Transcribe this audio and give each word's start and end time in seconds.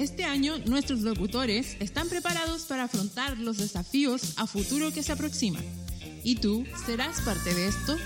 Este 0.00 0.24
año 0.24 0.56
nuestros 0.64 1.00
locutores 1.00 1.76
están 1.78 2.08
preparados 2.08 2.62
para 2.62 2.84
afrontar 2.84 3.36
los 3.36 3.58
desafíos 3.58 4.32
a 4.38 4.46
futuro 4.46 4.90
que 4.94 5.02
se 5.02 5.12
aproximan. 5.12 5.62
¿Y 6.24 6.36
tú 6.36 6.64
serás 6.86 7.20
parte 7.20 7.52
de 7.52 7.68
esto? 7.68 7.98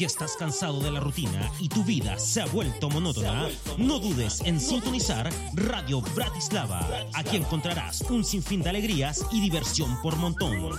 Si 0.00 0.06
estás 0.06 0.34
cansado 0.34 0.80
de 0.80 0.90
la 0.90 0.98
rutina 0.98 1.52
y 1.58 1.68
tu 1.68 1.84
vida 1.84 2.18
se 2.18 2.40
ha 2.40 2.46
vuelto 2.46 2.88
monótona, 2.88 3.50
no 3.76 3.98
dudes 3.98 4.40
en 4.46 4.58
sintonizar 4.58 5.30
Radio 5.52 6.00
Bratislava. 6.00 6.88
Aquí 7.12 7.36
encontrarás 7.36 8.00
un 8.08 8.24
sinfín 8.24 8.62
de 8.62 8.70
alegrías 8.70 9.22
y 9.30 9.42
diversión 9.42 10.00
por 10.00 10.16
montón. 10.16 10.70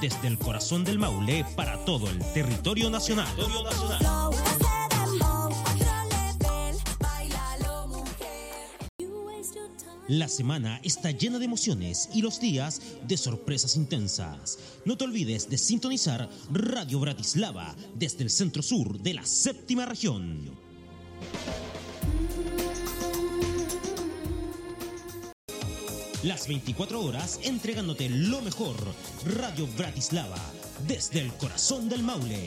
Desde 0.00 0.28
el 0.28 0.38
corazón 0.38 0.82
del 0.82 0.98
Maule 0.98 1.44
para 1.56 1.84
todo 1.84 2.08
el 2.08 2.20
territorio 2.32 2.88
nacional. 2.88 3.28
La 10.10 10.26
semana 10.26 10.80
está 10.82 11.12
llena 11.12 11.38
de 11.38 11.44
emociones 11.44 12.08
y 12.12 12.20
los 12.20 12.40
días 12.40 12.82
de 13.06 13.16
sorpresas 13.16 13.76
intensas. 13.76 14.58
No 14.84 14.96
te 14.96 15.04
olvides 15.04 15.48
de 15.48 15.56
sintonizar 15.56 16.28
Radio 16.50 16.98
Bratislava 16.98 17.76
desde 17.94 18.24
el 18.24 18.30
centro 18.30 18.60
sur 18.60 18.98
de 18.98 19.14
la 19.14 19.24
séptima 19.24 19.86
región. 19.86 20.50
Las 26.24 26.48
24 26.48 27.00
horas 27.00 27.38
entregándote 27.44 28.08
lo 28.08 28.42
mejor. 28.42 28.74
Radio 29.24 29.68
Bratislava 29.78 30.42
desde 30.88 31.20
el 31.20 31.32
corazón 31.34 31.88
del 31.88 32.02
Maule. 32.02 32.46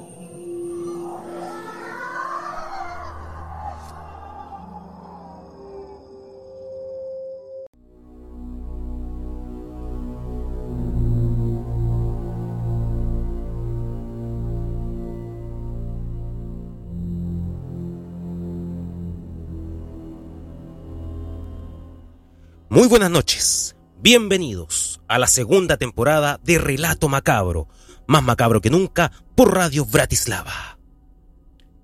Buenas 22.91 23.09
noches, 23.09 23.77
bienvenidos 24.01 24.99
a 25.07 25.17
la 25.17 25.27
segunda 25.27 25.77
temporada 25.77 26.41
de 26.43 26.57
Relato 26.57 27.07
Macabro, 27.07 27.69
más 28.05 28.21
macabro 28.21 28.59
que 28.59 28.69
nunca 28.69 29.13
por 29.33 29.55
Radio 29.55 29.85
Bratislava. 29.85 30.77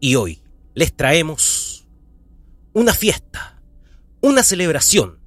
Y 0.02 0.16
hoy 0.16 0.44
les 0.74 0.94
traemos 0.94 1.88
una 2.74 2.94
fiesta, 2.94 3.62
una 4.20 4.44
celebración 4.44 5.22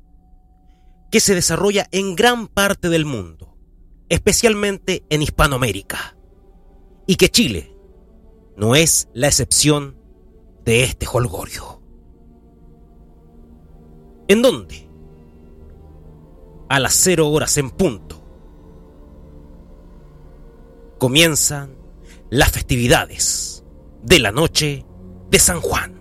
que 1.10 1.18
se 1.18 1.34
desarrolla 1.34 1.88
en 1.92 2.14
gran 2.14 2.46
parte 2.46 2.90
del 2.90 3.06
mundo, 3.06 3.56
especialmente 4.10 5.06
en 5.08 5.22
Hispanoamérica, 5.22 6.14
y 7.06 7.16
que 7.16 7.30
Chile 7.30 7.74
no 8.54 8.74
es 8.74 9.08
la 9.14 9.28
excepción 9.28 9.96
de 10.62 10.84
este 10.84 11.06
holgorio. 11.10 11.80
¿En 14.28 14.42
dónde? 14.42 14.89
A 16.70 16.78
las 16.78 16.94
cero 16.94 17.28
horas 17.28 17.58
en 17.58 17.68
punto. 17.70 18.22
Comienzan 20.98 21.74
las 22.30 22.52
festividades 22.52 23.64
de 24.04 24.20
la 24.20 24.30
noche 24.30 24.86
de 25.30 25.38
San 25.40 25.60
Juan. 25.60 25.99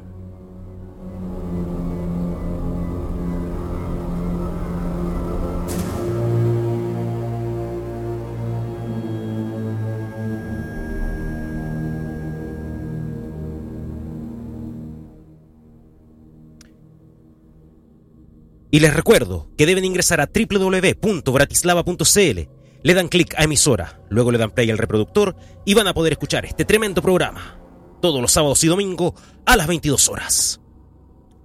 Y 18.71 18.79
les 18.79 18.93
recuerdo 18.93 19.49
que 19.57 19.65
deben 19.65 19.85
ingresar 19.85 20.21
a 20.21 20.29
www.bratislava.cl, 20.33 22.49
le 22.81 22.93
dan 22.93 23.07
clic 23.07 23.33
a 23.37 23.43
emisora, 23.43 23.99
luego 24.09 24.31
le 24.31 24.37
dan 24.37 24.51
play 24.51 24.69
al 24.69 24.77
reproductor 24.77 25.35
y 25.65 25.73
van 25.73 25.87
a 25.87 25.93
poder 25.93 26.13
escuchar 26.13 26.45
este 26.45 26.65
tremendo 26.65 27.01
programa 27.01 27.59
todos 28.01 28.21
los 28.21 28.31
sábados 28.31 28.63
y 28.63 28.67
domingos 28.67 29.13
a 29.45 29.57
las 29.57 29.67
22 29.67 30.09
horas. 30.09 30.61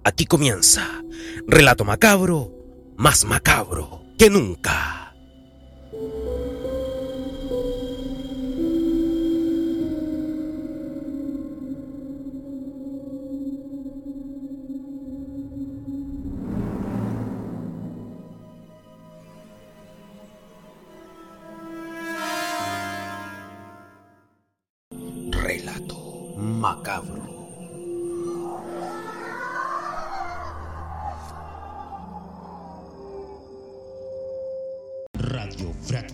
Aquí 0.04 0.26
comienza 0.26 1.02
Relato 1.46 1.84
Macabro, 1.84 2.52
más 2.96 3.24
macabro 3.24 4.02
que 4.18 4.30
nunca. 4.30 5.13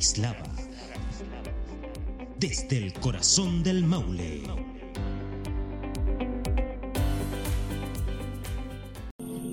Bratislava. 0.01 0.47
Desde 2.39 2.79
el 2.79 2.95
corazón 2.95 3.63
del 3.63 3.85
Maule. 3.85 4.45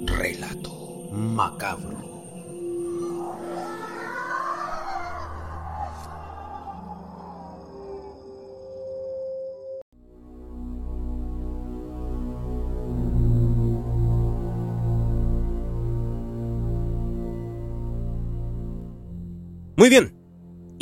Relato 0.05 1.09
macabro. 1.11 2.06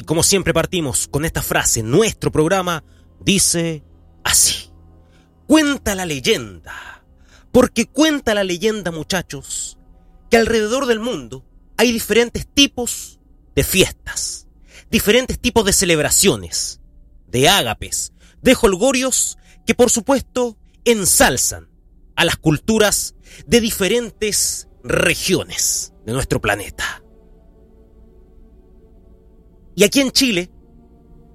Como 0.06 0.24
siempre 0.24 0.54
partimos 0.54 1.07
con 1.07 1.25
esta 1.25 1.42
frase, 1.42 1.84
nuestro 1.84 2.31
programa 2.31 2.84
dice 3.19 3.84
así. 4.24 4.72
Cuenta 5.48 5.96
la 5.96 6.06
leyenda. 6.06 7.04
Porque 7.52 7.88
cuenta 7.88 8.34
la 8.34 8.44
leyenda, 8.44 8.92
muchachos, 8.92 9.78
que 10.30 10.38
alrededor 10.38 10.86
del 10.88 11.00
mundo 11.00 11.46
hay 11.78 11.92
diferentes 11.92 12.48
tipos 12.48 13.19
de 13.56 13.63
fiestas, 13.63 14.48
diferentes 14.92 15.40
tipos 15.40 15.63
de 15.66 15.74
celebraciones, 15.74 16.81
de 17.28 17.48
ágapes, 17.48 18.12
de 18.42 18.57
holgorios 18.62 19.38
que 19.66 19.74
por 19.74 19.90
supuesto 19.90 20.57
ensalzan 20.84 21.69
a 22.16 22.25
las 22.25 22.36
culturas 22.36 23.16
de 23.48 23.62
diferentes 23.62 24.68
regiones 24.84 25.94
de 26.06 26.13
nuestro 26.13 26.40
planeta. 26.42 27.05
Y 29.75 29.83
aquí 29.83 30.00
en 30.00 30.12
Chile, 30.12 30.50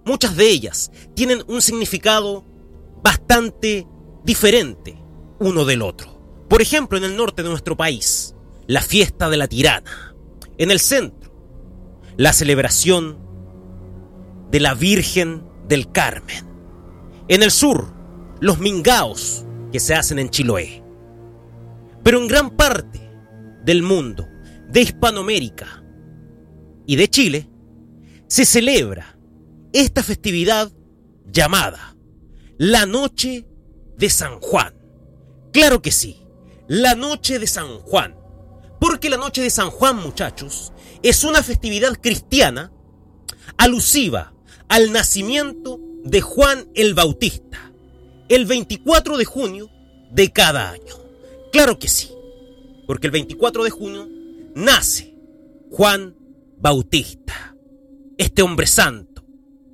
muchas 0.04 0.34
de 0.36 0.48
ellas 0.48 0.90
tienen 1.14 1.42
un 1.46 1.60
significado 1.60 2.44
bastante 3.02 3.86
diferente 4.24 4.98
uno 5.38 5.64
del 5.64 5.82
otro. 5.82 6.46
Por 6.48 6.62
ejemplo, 6.62 6.98
en 6.98 7.04
el 7.04 7.16
norte 7.16 7.42
de 7.42 7.48
nuestro 7.48 7.76
país, 7.76 8.34
la 8.66 8.82
fiesta 8.82 9.28
de 9.28 9.36
la 9.36 9.48
tirana. 9.48 10.14
En 10.58 10.70
el 10.70 10.80
centro, 10.80 11.32
la 12.16 12.32
celebración 12.32 13.18
de 14.50 14.60
la 14.60 14.74
Virgen 14.74 15.44
del 15.68 15.90
Carmen. 15.92 16.46
En 17.28 17.42
el 17.42 17.50
sur, 17.50 17.94
los 18.40 18.58
mingaos 18.58 19.44
que 19.72 19.80
se 19.80 19.94
hacen 19.94 20.18
en 20.18 20.30
Chiloé. 20.30 20.82
Pero 22.02 22.20
en 22.20 22.26
gran 22.26 22.50
parte 22.50 23.00
del 23.64 23.82
mundo, 23.82 24.26
de 24.68 24.80
Hispanoamérica 24.82 25.84
y 26.86 26.96
de 26.96 27.08
Chile, 27.08 27.49
se 28.30 28.44
celebra 28.44 29.18
esta 29.72 30.04
festividad 30.04 30.70
llamada 31.26 31.96
la 32.58 32.86
Noche 32.86 33.44
de 33.98 34.08
San 34.08 34.38
Juan. 34.38 34.72
Claro 35.52 35.82
que 35.82 35.90
sí, 35.90 36.22
la 36.68 36.94
Noche 36.94 37.40
de 37.40 37.48
San 37.48 37.80
Juan. 37.80 38.14
Porque 38.78 39.10
la 39.10 39.16
Noche 39.16 39.42
de 39.42 39.50
San 39.50 39.70
Juan, 39.70 39.96
muchachos, 39.96 40.72
es 41.02 41.24
una 41.24 41.42
festividad 41.42 42.00
cristiana 42.00 42.72
alusiva 43.56 44.32
al 44.68 44.92
nacimiento 44.92 45.80
de 46.04 46.20
Juan 46.20 46.70
el 46.76 46.94
Bautista, 46.94 47.72
el 48.28 48.46
24 48.46 49.18
de 49.18 49.24
junio 49.24 49.70
de 50.12 50.30
cada 50.30 50.70
año. 50.70 50.94
Claro 51.50 51.80
que 51.80 51.88
sí, 51.88 52.12
porque 52.86 53.08
el 53.08 53.10
24 53.10 53.64
de 53.64 53.70
junio 53.70 54.08
nace 54.54 55.16
Juan 55.72 56.14
Bautista, 56.58 57.49
este 58.20 58.42
hombre 58.42 58.66
santo 58.66 59.24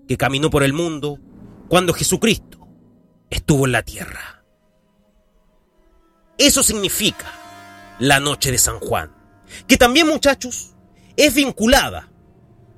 que 0.06 0.16
caminó 0.16 0.50
por 0.50 0.62
el 0.62 0.72
mundo 0.72 1.18
cuando 1.68 1.92
Jesucristo 1.92 2.68
estuvo 3.28 3.66
en 3.66 3.72
la 3.72 3.82
tierra. 3.82 4.44
Eso 6.38 6.62
significa 6.62 7.26
la 7.98 8.20
noche 8.20 8.52
de 8.52 8.58
San 8.58 8.78
Juan, 8.78 9.10
que 9.66 9.76
también 9.76 10.06
muchachos 10.06 10.76
es 11.16 11.34
vinculada 11.34 12.08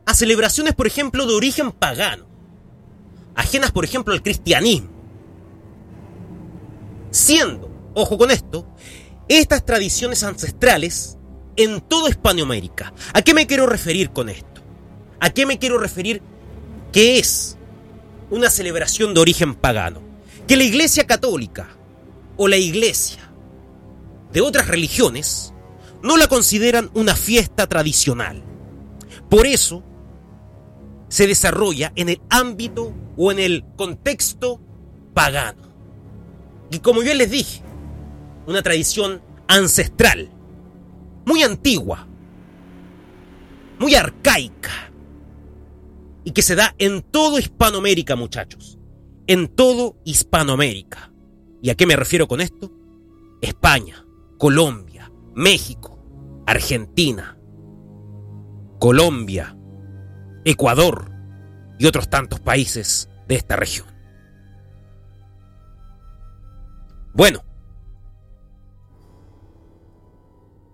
a 0.07 0.15
celebraciones, 0.15 0.75
por 0.75 0.87
ejemplo, 0.87 1.27
de 1.27 1.35
origen 1.35 1.71
pagano, 1.71 2.27
ajenas, 3.35 3.71
por 3.71 3.85
ejemplo, 3.85 4.15
al 4.15 4.23
cristianismo, 4.23 4.89
siendo, 7.11 7.71
ojo 7.93 8.17
con 8.17 8.31
esto, 8.31 8.67
estas 9.29 9.67
tradiciones 9.67 10.23
ancestrales 10.23 11.19
en 11.57 11.83
toda 11.83 12.09
Hispanoamérica. 12.09 12.95
¿A 13.13 13.21
qué 13.21 13.35
me 13.35 13.47
quiero 13.47 13.67
referir 13.67 14.13
con 14.13 14.31
esto? 14.31 14.58
¿A 15.21 15.31
qué 15.31 15.47
me 15.47 15.59
quiero 15.59 15.79
referir 15.79 16.23
que 16.93 17.19
es 17.19 17.57
una 18.31 18.51
celebración 18.51 19.15
de 19.15 19.21
origen 19.21 19.55
pagano? 19.55 20.01
Que 20.47 20.57
la 20.57 20.65
Iglesia 20.65 21.07
Católica 21.07 21.69
o 22.37 22.49
la 22.49 22.57
Iglesia 22.57 23.31
de 24.33 24.41
otras 24.41 24.69
religiones 24.69 25.53
no 26.03 26.17
la 26.17 26.29
consideran 26.29 26.91
una 26.95 27.15
fiesta 27.17 27.67
tradicional. 27.67 28.43
Por 29.29 29.47
eso 29.47 29.83
se 31.09 31.27
desarrolla 31.27 31.93
en 31.97 32.11
el 32.11 32.21
ámbito 32.31 32.95
o 33.17 33.33
en 33.33 33.39
el 33.39 33.65
contexto 33.77 34.61
pagano. 35.15 35.69
Y 36.71 36.79
como 36.79 37.03
yo 37.03 37.15
les 37.15 37.31
dije, 37.31 37.63
una 38.47 38.63
tradición 38.63 39.21
ancestral, 39.49 40.31
muy 41.25 41.43
antigua, 41.43 42.07
muy 43.79 43.95
arcaica, 43.95 44.88
y 46.29 46.33
que 46.33 46.43
se 46.43 46.57
da 46.57 46.75
en 46.77 47.01
todo 47.01 47.39
Hispanoamérica, 47.39 48.15
muchachos, 48.15 48.79
en 49.27 49.49
todo 49.49 49.97
Hispanoamérica. 50.05 51.11
¿Y 51.63 51.71
a 51.71 51.75
qué 51.75 51.87
me 51.87 51.97
refiero 51.97 52.29
con 52.29 52.43
esto? 52.43 52.71
España, 53.41 54.05
Colombia, 54.37 55.11
México, 55.35 55.99
Argentina, 56.47 57.39
Colombia, 58.79 59.57
Ecuador 60.45 61.11
y 61.79 61.87
otros 61.87 62.11
tantos 62.11 62.41
países 62.41 63.09
de 63.27 63.37
esta 63.37 63.57
región. 63.57 63.87
Bueno, 67.15 67.43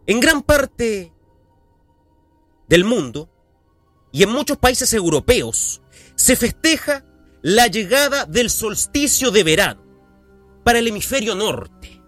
en 0.09 0.19
gran 0.19 0.43
parte 0.43 1.13
del 2.67 2.85
mundo 2.85 3.31
y 4.15 4.23
en 4.23 4.31
muchos 4.31 4.59
países 4.59 4.95
europeos 4.95 5.83
se 6.15 6.37
festeja 6.37 7.05
la 7.43 7.67
llegada 7.67 8.25
del 8.27 8.49
solsticio 8.49 9.33
de 9.33 9.43
verano 9.43 9.83
para 10.63 10.79
el 10.79 10.87
hemisferio 10.87 11.35
norte. 11.35 12.01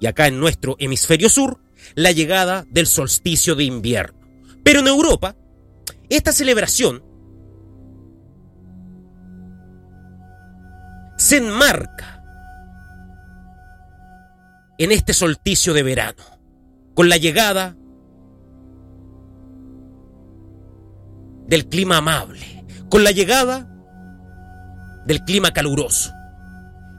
Y 0.00 0.06
acá 0.06 0.26
en 0.26 0.38
nuestro 0.38 0.76
hemisferio 0.78 1.30
sur, 1.30 1.62
la 1.94 2.12
llegada 2.12 2.66
del 2.68 2.86
solsticio 2.86 3.54
de 3.54 3.64
invierno. 3.64 4.20
Pero 4.62 4.80
en 4.80 4.88
Europa, 4.88 5.34
esta 6.10 6.30
celebración 6.30 7.02
se 11.16 11.38
enmarca 11.38 12.22
en 14.76 14.92
este 14.92 15.14
solsticio 15.14 15.72
de 15.72 15.82
verano, 15.82 16.22
con 16.92 17.08
la 17.08 17.16
llegada 17.16 17.78
del 21.50 21.66
clima 21.66 21.96
amable, 21.96 22.64
con 22.88 23.02
la 23.02 23.10
llegada 23.10 23.68
del 25.04 25.24
clima 25.24 25.52
caluroso. 25.52 26.12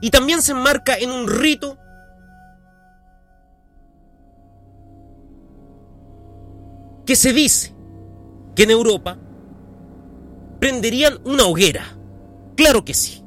Y 0.02 0.10
también 0.10 0.42
se 0.42 0.52
enmarca 0.52 0.98
en 0.98 1.10
un 1.10 1.30
rito 1.30 1.78
que 7.06 7.16
se 7.16 7.32
dice 7.32 7.74
que 8.54 8.64
en 8.64 8.72
Europa 8.72 9.18
prenderían 10.60 11.20
una 11.24 11.46
hoguera. 11.46 11.86
Claro 12.58 12.84
que 12.84 12.94
sí. 12.94 13.24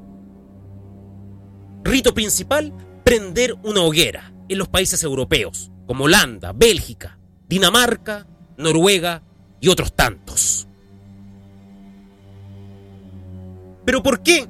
Rito 1.84 2.12
principal, 2.12 2.74
prender 3.02 3.54
una 3.62 3.80
hoguera 3.80 4.34
en 4.50 4.58
los 4.58 4.68
países 4.68 5.02
europeos, 5.02 5.72
como 5.86 6.04
Holanda, 6.04 6.52
Bélgica, 6.52 7.18
Dinamarca, 7.48 8.26
Noruega 8.58 9.22
y 9.58 9.68
otros 9.68 9.96
tantos. 9.96 10.68
Pero 13.84 14.02
¿por 14.02 14.22
qué 14.22 14.48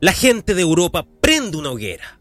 la 0.00 0.12
gente 0.12 0.54
de 0.54 0.62
Europa 0.62 1.06
prende 1.20 1.56
una 1.56 1.70
hoguera? 1.70 2.20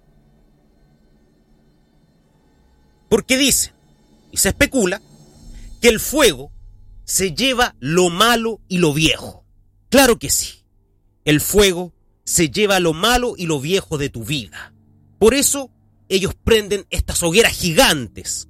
Porque 3.10 3.38
dicen, 3.38 3.74
y 4.32 4.38
se 4.38 4.50
especula, 4.50 5.02
que 5.82 5.90
el 5.90 6.00
fuego 6.00 6.52
se 7.04 7.34
lleva 7.34 7.76
lo 7.80 8.10
malo 8.10 8.62
y 8.68 8.80
lo 8.80 8.94
viejo. 8.94 9.46
Claro 9.90 10.18
que 10.18 10.30
sí. 10.30 10.66
El 11.24 11.42
fuego 11.42 11.94
se 12.24 12.50
lleva 12.50 12.80
lo 12.80 12.94
malo 12.94 13.36
y 13.38 13.46
lo 13.46 13.60
viejo 13.60 13.98
de 13.98 14.10
tu 14.10 14.24
vida. 14.24 14.74
Por 15.20 15.34
eso 15.34 15.72
ellos 16.10 16.34
prenden 16.36 16.86
estas 16.90 17.24
hogueras 17.24 17.54
gigantes, 17.54 18.48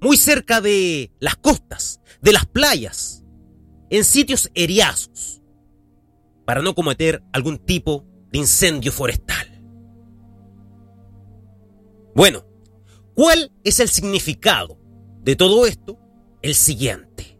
muy 0.00 0.16
cerca 0.16 0.60
de 0.60 1.12
las 1.20 1.36
costas, 1.36 2.00
de 2.20 2.32
las 2.32 2.46
playas, 2.46 3.21
en 3.92 4.04
sitios 4.04 4.50
eriazos, 4.54 5.42
para 6.46 6.62
no 6.62 6.74
cometer 6.74 7.22
algún 7.30 7.58
tipo 7.58 8.06
de 8.30 8.38
incendio 8.38 8.90
forestal. 8.90 9.62
Bueno, 12.14 12.42
¿cuál 13.12 13.52
es 13.62 13.80
el 13.80 13.90
significado 13.90 14.78
de 15.20 15.36
todo 15.36 15.66
esto? 15.66 15.98
El 16.40 16.54
siguiente. 16.54 17.38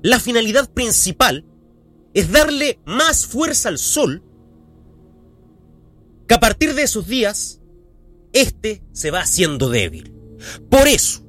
La 0.00 0.20
finalidad 0.20 0.72
principal 0.72 1.44
es 2.14 2.30
darle 2.30 2.78
más 2.86 3.26
fuerza 3.26 3.70
al 3.70 3.78
sol, 3.78 4.22
que 6.28 6.34
a 6.34 6.38
partir 6.38 6.74
de 6.74 6.82
esos 6.82 7.08
días, 7.08 7.60
este 8.32 8.84
se 8.92 9.10
va 9.10 9.22
haciendo 9.22 9.68
débil. 9.68 10.14
Por 10.70 10.86
eso, 10.86 11.27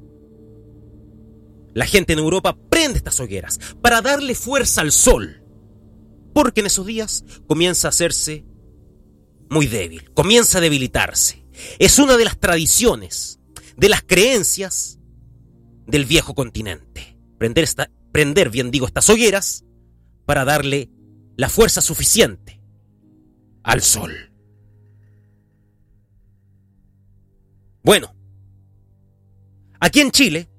la 1.74 1.86
gente 1.86 2.14
en 2.14 2.20
Europa 2.20 2.58
prende 2.70 2.98
estas 2.98 3.20
hogueras 3.20 3.60
para 3.82 4.02
darle 4.02 4.36
fuerza 4.36 4.82
al 4.82 4.92
sol, 4.92 5.44
porque 6.34 6.62
en 6.62 6.68
esos 6.68 6.86
días 6.86 7.24
comienza 7.48 7.88
a 7.88 7.90
hacerse 7.90 8.46
muy 9.50 9.68
débil, 9.68 10.12
comienza 10.14 10.60
a 10.60 10.62
debilitarse. 10.62 11.46
Es 11.80 12.00
una 12.00 12.18
de 12.18 12.26
las 12.26 12.40
tradiciones, 12.40 13.40
de 13.76 13.90
las 13.90 14.02
creencias 14.04 15.00
del 15.88 16.06
viejo 16.06 16.34
continente. 16.36 17.18
Prender 17.38 17.68
prender, 18.12 18.50
bien 18.50 18.72
digo, 18.72 18.86
estas 18.86 19.10
hogueras 19.10 19.66
para 20.26 20.46
darle 20.46 20.90
la 21.38 21.50
fuerza 21.50 21.82
suficiente 21.82 22.62
al 23.64 23.82
sol. 23.82 24.14
Bueno, 27.84 28.14
aquí 29.80 30.02
en 30.02 30.12
Chile, 30.12 30.50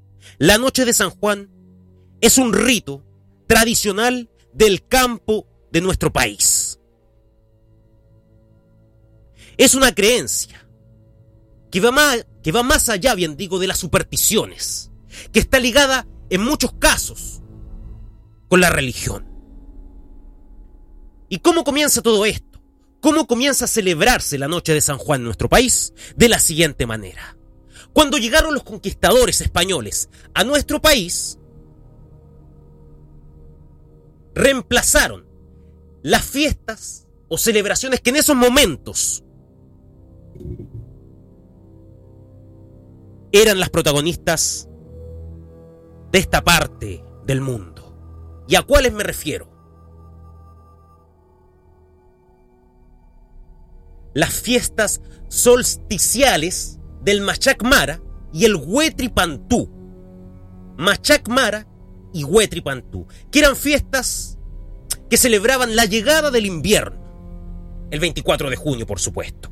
la 0.41 0.57
noche 0.57 0.87
de 0.87 0.95
San 0.95 1.11
Juan 1.11 1.51
es 2.23 2.39
un 2.39 2.55
rito 2.55 3.05
tradicional 3.47 4.31
del 4.55 4.87
campo 4.89 5.47
de 5.71 5.83
nuestro 5.83 6.11
país. 6.15 6.81
Es 9.59 9.75
una 9.75 9.95
creencia 9.95 10.67
que 11.71 11.81
va 11.81 11.93
más, 12.63 12.89
allá, 12.89 13.15
bien 13.15 13.37
digo, 13.37 13.59
de 13.59 13.67
las 13.67 13.77
supersticiones, 13.77 14.91
que 15.31 15.41
está 15.41 15.61
ligada 15.61 16.07
en 16.31 16.43
muchos 16.43 16.73
casos 16.73 17.43
con 18.49 18.63
la 18.63 18.71
religión. 18.71 19.29
¿Y 21.29 21.41
cómo 21.41 21.65
comienza 21.65 22.01
todo 22.01 22.25
esto? 22.25 22.63
¿Cómo 23.03 23.27
comienza 23.27 23.67
a 23.67 23.69
celebrarse 23.69 24.39
la 24.39 24.49
noche 24.49 24.73
de 24.73 24.81
San 24.81 24.97
Juan 24.97 25.21
en 25.21 25.25
nuestro 25.27 25.51
país? 25.51 25.93
De 26.17 26.31
la 26.31 26.39
siguiente 26.39 26.87
manera. 26.87 27.37
Cuando 27.93 28.19
llegaron 28.19 28.55
los 28.55 28.63
conquistadores 28.63 29.41
españoles 29.41 30.09
a 30.35 30.45
nuestro 30.45 30.81
país, 30.81 31.39
reemplazaron 34.35 35.27
las 36.03 36.25
fiestas 36.25 37.07
o 37.29 37.37
celebraciones 37.37 38.01
que 38.01 38.11
en 38.11 38.17
esos 38.17 38.37
momentos 38.37 39.25
eran 43.33 43.61
las 43.61 43.71
protagonistas 43.71 44.69
de 46.11 46.19
esta 46.19 46.43
parte 46.43 47.05
del 47.25 47.41
mundo. 47.41 48.45
¿Y 48.49 48.57
a 48.57 48.63
cuáles 48.63 48.93
me 48.93 49.05
refiero? 49.05 49.49
Las 54.13 54.33
fiestas 54.33 55.01
solsticiales 55.29 56.80
del 57.03 57.21
Machac 57.21 57.63
Mara 57.63 58.01
y 58.33 58.45
el 58.45 58.57
Huetripantú. 58.57 59.71
Machac 60.77 61.29
Mara 61.29 61.67
y 62.13 62.25
Huetripantú, 62.25 63.07
que 63.31 63.41
eran 63.41 63.57
fiestas 63.57 64.39
que 65.09 65.17
celebraban 65.17 65.77
la 65.77 65.85
llegada 65.85 66.31
del 66.31 66.47
invierno. 66.47 67.01
El 67.91 68.01
24 68.01 68.51
de 68.51 68.57
junio, 68.57 68.87
por 68.87 69.01
supuesto. 69.01 69.51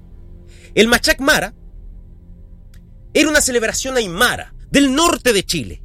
El 0.75 0.87
Machac 0.87 1.21
Mara 1.21 1.55
era 3.12 3.28
una 3.28 3.40
celebración 3.40 3.97
aymara 3.97 4.55
del 4.71 4.95
norte 4.95 5.33
de 5.33 5.43
Chile, 5.43 5.83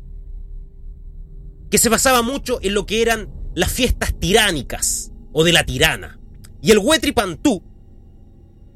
que 1.71 1.77
se 1.77 1.89
basaba 1.89 2.21
mucho 2.21 2.59
en 2.61 2.73
lo 2.73 2.85
que 2.85 3.01
eran 3.01 3.29
las 3.55 3.71
fiestas 3.71 4.13
tiránicas 4.19 5.11
o 5.31 5.43
de 5.43 5.53
la 5.53 5.63
tirana. 5.63 6.19
Y 6.61 6.71
el 6.71 6.77
Huetripantú, 6.77 7.63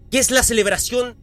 que 0.10 0.20
es 0.20 0.32
la 0.32 0.44
celebración 0.44 1.18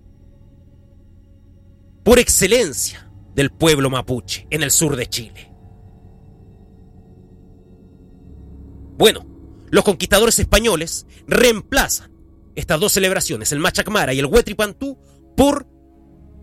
por 2.04 2.18
excelencia 2.18 3.10
del 3.34 3.50
pueblo 3.50 3.90
mapuche 3.90 4.46
en 4.50 4.62
el 4.62 4.70
sur 4.70 4.94
de 4.94 5.08
Chile. 5.08 5.52
Bueno, 8.96 9.26
los 9.70 9.82
conquistadores 9.82 10.38
españoles 10.38 11.06
reemplazan 11.26 12.12
estas 12.54 12.78
dos 12.78 12.92
celebraciones, 12.92 13.50
el 13.50 13.58
Machacmara 13.58 14.12
y 14.14 14.20
el 14.20 14.26
Huetripantú, 14.26 14.98
por 15.36 15.66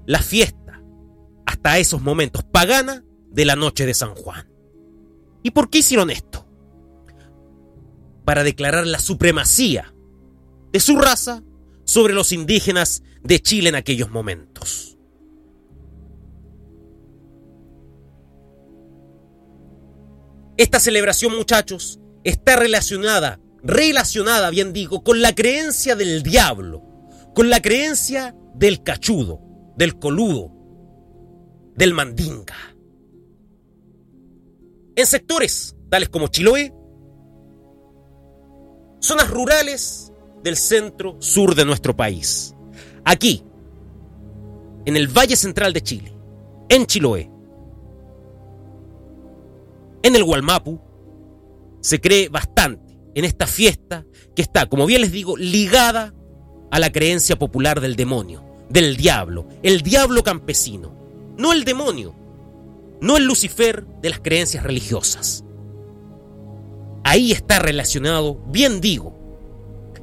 la 0.06 0.20
fiesta, 0.20 0.84
hasta 1.46 1.78
esos 1.78 2.02
momentos 2.02 2.44
pagana, 2.44 3.06
de 3.30 3.46
la 3.46 3.56
noche 3.56 3.86
de 3.86 3.94
San 3.94 4.14
Juan. 4.14 4.52
¿Y 5.42 5.52
por 5.52 5.70
qué 5.70 5.78
hicieron 5.78 6.10
esto? 6.10 6.46
Para 8.26 8.44
declarar 8.44 8.86
la 8.86 9.00
supremacía 9.00 9.94
de 10.74 10.80
su 10.82 10.98
raza 10.98 11.44
sobre 11.86 12.14
los 12.14 12.34
indígenas 12.34 13.04
de 13.24 13.40
Chile 13.40 13.70
en 13.70 13.76
aquellos 13.76 14.12
momentos. 14.12 14.91
Esta 20.62 20.80
celebración, 20.80 21.36
muchachos, 21.36 22.00
está 22.24 22.56
relacionada, 22.56 23.40
relacionada, 23.64 24.52
bien 24.52 24.74
digo, 24.74 25.04
con 25.04 25.20
la 25.20 25.34
creencia 25.34 25.96
del 25.96 26.22
diablo, 26.22 26.84
con 27.34 27.50
la 27.50 27.64
creencia 27.64 28.36
del 28.54 28.84
cachudo, 28.84 29.42
del 29.76 29.98
coludo, 29.98 30.52
del 31.76 31.96
mandinga. 31.96 32.54
En 34.96 35.08
sectores 35.08 35.76
tales 35.90 36.10
como 36.10 36.28
Chiloé, 36.28 36.72
zonas 39.00 39.32
rurales 39.32 40.14
del 40.44 40.58
centro 40.58 41.16
sur 41.18 41.56
de 41.56 41.66
nuestro 41.66 41.96
país. 41.96 42.54
Aquí, 43.04 43.44
en 44.86 44.96
el 44.96 45.08
Valle 45.08 45.38
Central 45.38 45.74
de 45.74 45.82
Chile, 45.82 46.16
en 46.70 46.86
Chiloé, 46.86 47.31
en 50.04 50.16
el 50.16 50.24
Gualmapu, 50.24 50.80
se 51.82 52.00
cree 52.00 52.30
bastante 52.30 52.98
en 53.16 53.26
esta 53.26 53.48
fiesta 53.48 54.06
que 54.36 54.42
está, 54.42 54.68
como 54.68 54.86
bien 54.86 55.02
les 55.02 55.12
digo, 55.12 55.36
ligada 55.38 56.14
a 56.72 56.80
la 56.80 56.92
creencia 56.92 57.38
popular 57.38 57.82
del 57.82 57.96
demonio, 57.96 58.44
del 58.70 58.96
diablo, 58.96 59.48
el 59.64 59.82
diablo 59.82 60.24
campesino, 60.24 60.94
no 61.38 61.54
el 61.54 61.66
demonio, 61.66 62.16
no 63.02 63.18
el 63.18 63.26
Lucifer 63.26 63.86
de 64.02 64.10
las 64.10 64.20
creencias 64.20 64.64
religiosas. 64.64 65.44
Ahí 67.04 67.32
está 67.32 67.60
relacionado, 67.60 68.36
bien 68.48 68.80
digo, 68.80 69.18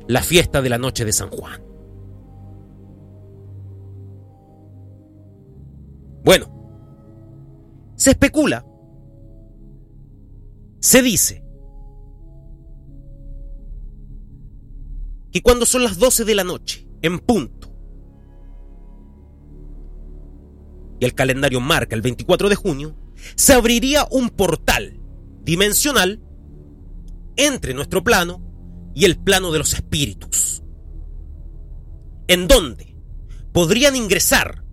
la 0.09 0.23
fiesta 0.23 0.61
de 0.61 0.69
la 0.69 0.78
noche 0.78 1.05
de 1.05 1.12
San 1.12 1.31
Juan. 1.31 1.62
Bueno, 6.25 6.52
se 7.95 8.11
especula, 8.11 8.67
se 10.81 11.03
dice, 11.03 11.45
que 15.31 15.43
cuando 15.43 15.67
son 15.67 15.85
las 15.85 15.99
12 15.99 16.25
de 16.25 16.35
la 16.35 16.45
noche, 16.45 16.89
en 17.03 17.19
punto, 17.19 17.75
y 21.01 21.05
el 21.05 21.15
calendario 21.15 21.61
marca 21.61 21.95
el 21.95 22.03
24 22.03 22.49
de 22.49 22.57
junio, 22.57 22.97
se 23.37 23.53
abriría 23.53 24.07
un 24.11 24.31
portal 24.31 25.01
dimensional 25.43 26.23
entre 27.37 27.75
nuestro 27.75 28.03
plano 28.03 28.43
y 28.95 29.05
el 29.05 29.19
plano 29.19 29.53
de 29.53 29.59
los 29.59 29.75
espíritus, 29.75 30.63
en 32.27 32.49
donde 32.49 32.97
podrían 33.53 33.97
ingresar 33.97 34.65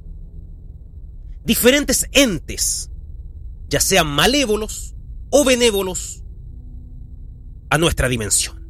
diferentes 1.44 2.08
entes, 2.12 2.92
ya 3.68 3.80
sean 3.80 4.08
malévolos 4.08 4.95
o 5.29 5.44
benévolos, 5.44 6.24
a 7.70 7.77
nuestra 7.77 8.08
dimensión 8.08 8.65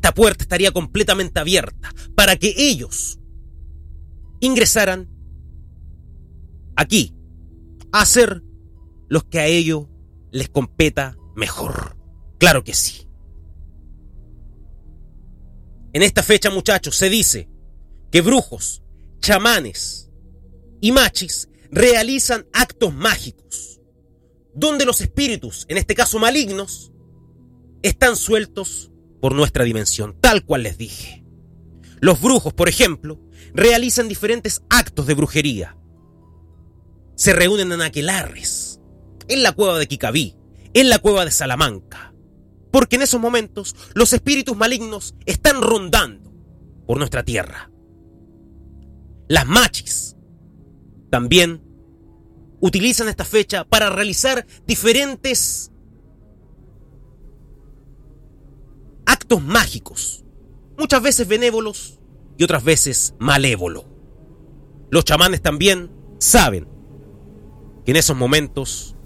esta 0.00 0.14
puerta 0.14 0.44
estaría 0.44 0.72
completamente 0.72 1.40
abierta 1.40 1.92
para 2.14 2.36
que 2.36 2.54
ellos 2.56 3.18
ingresaran 4.40 5.10
aquí 6.74 7.14
a 7.92 8.00
hacer 8.00 8.42
lo 9.10 9.28
que 9.28 9.40
a 9.40 9.46
ellos 9.46 9.88
les 10.30 10.48
competa 10.48 11.18
mejor. 11.36 11.98
Claro 12.38 12.64
que 12.64 12.72
sí. 12.72 13.06
En 15.92 16.02
esta 16.02 16.22
fecha, 16.22 16.48
muchachos, 16.48 16.96
se 16.96 17.10
dice 17.10 17.50
que 18.10 18.22
brujos, 18.22 18.82
chamanes 19.18 20.10
y 20.80 20.92
machis 20.92 21.49
realizan 21.70 22.46
actos 22.52 22.92
mágicos, 22.94 23.80
donde 24.54 24.84
los 24.84 25.00
espíritus, 25.00 25.66
en 25.68 25.78
este 25.78 25.94
caso 25.94 26.18
malignos, 26.18 26.92
están 27.82 28.16
sueltos 28.16 28.90
por 29.20 29.34
nuestra 29.34 29.64
dimensión, 29.64 30.16
tal 30.20 30.44
cual 30.44 30.62
les 30.64 30.78
dije. 30.78 31.24
Los 32.00 32.20
brujos, 32.20 32.52
por 32.52 32.68
ejemplo, 32.68 33.20
realizan 33.52 34.08
diferentes 34.08 34.62
actos 34.70 35.06
de 35.06 35.14
brujería. 35.14 35.76
Se 37.14 37.32
reúnen 37.32 37.72
en 37.72 37.82
aquelarres, 37.82 38.80
en 39.28 39.42
la 39.42 39.52
cueva 39.52 39.78
de 39.78 39.86
Kikabí, 39.86 40.36
en 40.72 40.88
la 40.88 40.98
cueva 40.98 41.24
de 41.24 41.30
Salamanca, 41.30 42.14
porque 42.70 42.96
en 42.96 43.02
esos 43.02 43.20
momentos 43.20 43.76
los 43.94 44.12
espíritus 44.12 44.56
malignos 44.56 45.14
están 45.26 45.60
rondando 45.60 46.32
por 46.86 46.98
nuestra 46.98 47.22
tierra. 47.22 47.70
Las 49.28 49.46
machis 49.46 50.16
también 51.10 51.60
utilizan 52.60 53.08
esta 53.08 53.24
fecha 53.24 53.64
para 53.64 53.90
realizar 53.90 54.46
diferentes 54.66 55.72
actos 59.06 59.42
mágicos, 59.42 60.24
muchas 60.78 61.02
veces 61.02 61.26
benévolos 61.26 61.98
y 62.36 62.44
otras 62.44 62.62
veces 62.62 63.14
malévolos. 63.18 63.84
Los 64.90 65.04
chamanes 65.04 65.42
también 65.42 65.90
saben 66.18 66.68
que 67.84 67.90
en 67.90 67.96
esos 67.96 68.16
momentos 68.16 68.96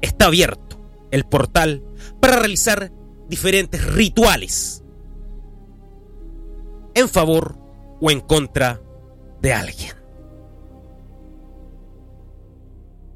está 0.00 0.26
abierto 0.26 0.80
el 1.10 1.24
portal 1.24 1.84
para 2.20 2.36
realizar 2.36 2.92
diferentes 3.28 3.84
rituales 3.92 4.82
en 6.94 7.08
favor 7.08 7.63
o 8.04 8.10
en 8.10 8.20
contra 8.20 8.82
de 9.40 9.54
alguien. 9.54 9.94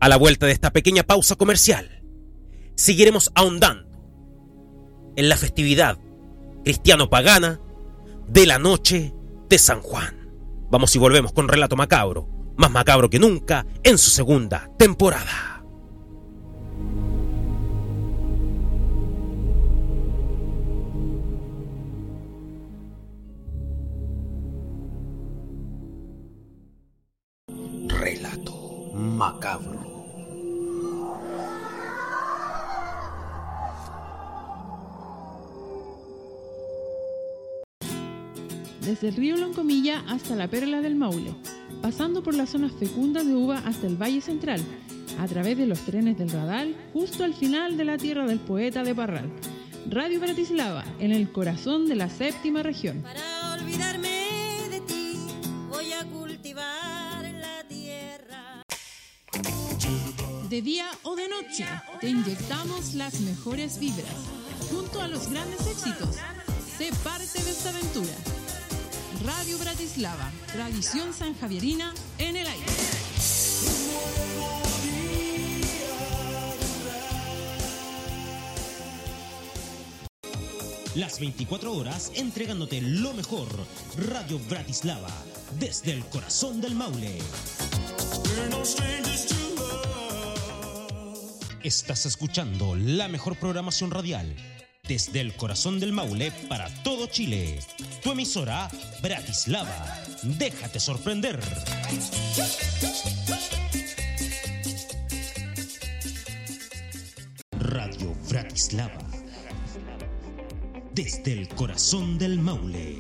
A 0.01 0.09
la 0.09 0.17
vuelta 0.17 0.47
de 0.47 0.53
esta 0.53 0.71
pequeña 0.73 1.03
pausa 1.03 1.37
comercial, 1.37 2.03
seguiremos 2.75 3.31
ahondando 3.35 3.87
en 5.15 5.29
la 5.29 5.37
festividad 5.37 5.99
cristiano-pagana 6.65 7.61
de 8.29 8.47
la 8.47 8.59
noche 8.59 9.13
de 9.51 9.59
San 9.59 9.83
Juan. 9.83 10.31
Vamos 10.71 10.97
y 10.97 10.99
volvemos 10.99 11.33
con 11.33 11.49
Relato 11.49 11.77
Macabro, 11.77 12.27
más 12.57 12.71
macabro 12.71 13.11
que 13.11 13.19
nunca 13.19 13.67
en 13.83 13.99
su 13.99 14.09
segunda 14.09 14.71
temporada. 14.79 15.48
Desde 39.01 39.11
el 39.11 39.15
río 39.15 39.37
Loncomilla 39.37 40.03
hasta 40.09 40.35
la 40.35 40.49
Perla 40.49 40.81
del 40.81 40.97
Maule, 40.97 41.33
pasando 41.81 42.21
por 42.21 42.35
las 42.35 42.51
zonas 42.51 42.73
fecundas 42.73 43.25
de 43.25 43.33
uva 43.33 43.63
hasta 43.65 43.87
el 43.87 43.95
Valle 43.95 44.21
Central, 44.21 44.61
a 45.21 45.29
través 45.29 45.57
de 45.57 45.67
los 45.67 45.79
trenes 45.83 46.19
del 46.19 46.31
Radal, 46.31 46.75
justo 46.93 47.23
al 47.23 47.33
final 47.33 47.77
de 47.77 47.85
la 47.85 47.97
tierra 47.97 48.27
del 48.27 48.41
poeta 48.41 48.83
de 48.83 48.97
Parral. 48.97 49.31
Radio 49.89 50.19
Bratislava, 50.19 50.85
en 50.99 51.13
el 51.13 51.31
corazón 51.31 51.87
de 51.87 51.95
la 51.95 52.11
séptima 52.11 52.65
región. 52.65 53.03
Para 53.03 53.55
olvidarme 53.55 54.09
de 54.69 54.81
ti, 54.81 55.13
voy 55.69 55.93
a 55.93 56.05
cultivar 56.05 57.23
la 57.23 57.63
tierra. 57.69 58.65
De 60.51 60.61
día 60.61 60.89
o 61.05 61.15
de 61.15 61.29
noche, 61.29 61.67
te 62.01 62.09
inyectamos 62.09 62.95
las 62.95 63.21
mejores 63.21 63.79
vibras, 63.79 64.11
junto 64.73 65.01
a 65.01 65.07
los 65.07 65.31
grandes 65.31 65.65
éxitos. 65.69 66.17
Sé 66.77 66.91
parte 67.05 67.41
de 67.45 67.51
esta 67.51 67.71
aventura. 67.71 68.38
Radio 69.25 69.59
Bratislava, 69.59 70.31
tradición 70.53 71.13
sanjavierina 71.13 71.93
en 72.19 72.37
el 72.37 72.47
aire. 72.47 72.67
Las 80.95 81.21
24 81.21 81.73
horas 81.73 82.13
entregándote 82.17 82.81
lo 82.81 83.15
mejor. 83.15 83.49
Radio 83.97 84.39
Bratislava, 84.49 85.13
desde 85.59 85.93
el 85.93 86.05
corazón 86.07 86.61
del 86.61 86.75
Maule. 86.75 87.19
Estás 91.63 92.07
escuchando 92.07 92.75
la 92.77 93.09
mejor 93.09 93.37
programación 93.37 93.91
radial. 93.91 94.35
Desde 94.89 95.21
el 95.21 95.35
corazón 95.35 95.79
del 95.81 95.93
Maule 95.93 96.33
para 96.49 96.71
todo 96.83 97.09
Chile. 97.09 97.61
Tu 98.03 98.11
emisora, 98.11 98.71
Bratislava. 99.03 100.03
Déjate 100.23 100.81
sorprender. 100.81 101.39
Radio 107.61 108.15
Bratislava. 108.31 108.99
Desde 110.95 111.35
el 111.35 111.49
corazón 111.51 112.17
del 112.17 112.39
Maule. 112.39 112.97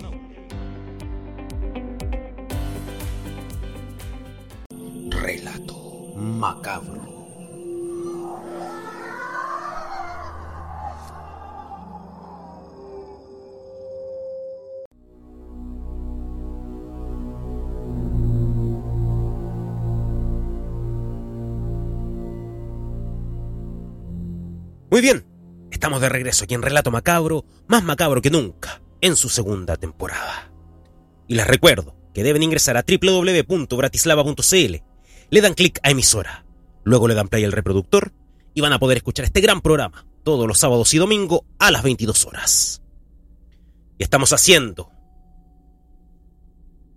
Estamos 25.88 26.03
de 26.03 26.11
regreso 26.11 26.44
aquí 26.44 26.53
en 26.53 26.61
Relato 26.61 26.90
Macabro, 26.90 27.46
más 27.66 27.83
macabro 27.83 28.20
que 28.20 28.29
nunca, 28.29 28.83
en 29.01 29.16
su 29.16 29.31
segunda 29.31 29.79
temporada. 29.79 30.53
Y 31.27 31.35
les 31.35 31.46
recuerdo 31.46 31.96
que 32.12 32.22
deben 32.22 32.42
ingresar 32.42 32.77
a 32.77 32.85
www.bratislava.cl, 32.87 34.74
le 35.31 35.40
dan 35.40 35.55
clic 35.55 35.81
a 35.83 35.90
emisora, 35.90 36.44
luego 36.85 37.09
le 37.09 37.14
dan 37.14 37.29
play 37.29 37.42
al 37.42 37.53
reproductor 37.53 38.12
y 38.53 38.61
van 38.61 38.74
a 38.74 38.79
poder 38.79 38.98
escuchar 38.98 39.24
este 39.24 39.40
gran 39.40 39.62
programa 39.62 40.05
todos 40.24 40.46
los 40.46 40.59
sábados 40.59 40.92
y 40.92 40.98
domingos 40.98 41.40
a 41.59 41.70
las 41.70 41.83
22 41.83 42.27
horas. 42.27 42.83
Y 43.96 44.03
estamos 44.03 44.35
haciendo 44.35 44.90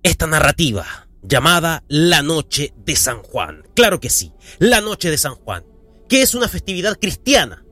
esta 0.03 0.27
narrativa 0.27 1.07
llamada 1.21 1.85
La 1.87 2.23
Noche 2.23 2.73
de 2.75 2.97
San 2.97 3.23
Juan. 3.23 3.63
Claro 3.73 4.01
que 4.01 4.09
sí, 4.09 4.33
la 4.59 4.81
Noche 4.81 5.09
de 5.09 5.17
San 5.17 5.35
Juan, 5.35 5.63
que 6.09 6.21
es 6.21 6.35
una 6.35 6.49
festividad 6.49 6.99
cristiana 6.99 7.63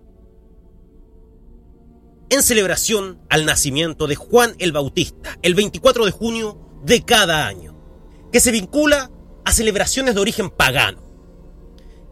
en 2.29 2.43
celebración 2.43 3.19
al 3.29 3.45
nacimiento 3.45 4.07
de 4.07 4.15
Juan 4.15 4.55
el 4.59 4.71
Bautista, 4.71 5.37
el 5.41 5.55
24 5.55 6.05
de 6.05 6.11
junio 6.11 6.59
de 6.83 7.03
cada 7.03 7.47
año, 7.47 7.75
que 8.31 8.39
se 8.39 8.51
vincula 8.51 9.11
a 9.45 9.51
celebraciones 9.51 10.15
de 10.15 10.21
origen 10.21 10.49
pagano, 10.49 11.01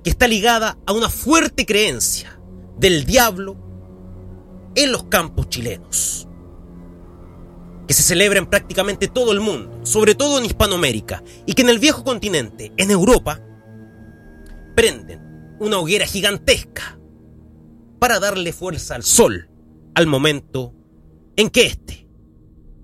que 0.03 0.09
está 0.09 0.27
ligada 0.27 0.77
a 0.85 0.93
una 0.93 1.09
fuerte 1.09 1.65
creencia 1.65 2.39
del 2.77 3.05
diablo 3.05 3.57
en 4.75 4.91
los 4.91 5.03
campos 5.05 5.49
chilenos, 5.49 6.27
que 7.87 7.93
se 7.93 8.03
celebra 8.03 8.39
en 8.39 8.47
prácticamente 8.47 9.07
todo 9.07 9.31
el 9.31 9.39
mundo, 9.39 9.79
sobre 9.83 10.15
todo 10.15 10.39
en 10.39 10.45
Hispanoamérica, 10.45 11.23
y 11.45 11.53
que 11.53 11.61
en 11.61 11.69
el 11.69 11.79
viejo 11.79 12.03
continente, 12.03 12.71
en 12.77 12.89
Europa, 12.89 13.39
prenden 14.75 15.55
una 15.59 15.77
hoguera 15.77 16.05
gigantesca 16.07 16.99
para 17.99 18.19
darle 18.19 18.51
fuerza 18.51 18.95
al 18.95 19.03
sol 19.03 19.49
al 19.97 20.05
momento 20.05 20.75
en 21.37 21.49
que 21.49 21.65
éste 21.65 22.07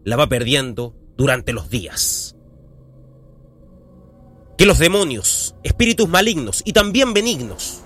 la 0.04 0.16
va 0.16 0.28
perdiendo 0.28 0.96
durante 1.16 1.54
los 1.54 1.70
días. 1.70 2.36
Que 4.58 4.66
los 4.66 4.80
demonios, 4.80 5.54
espíritus 5.62 6.10
malignos 6.10 6.64
y 6.66 6.74
también 6.74 7.14
benignos 7.14 7.84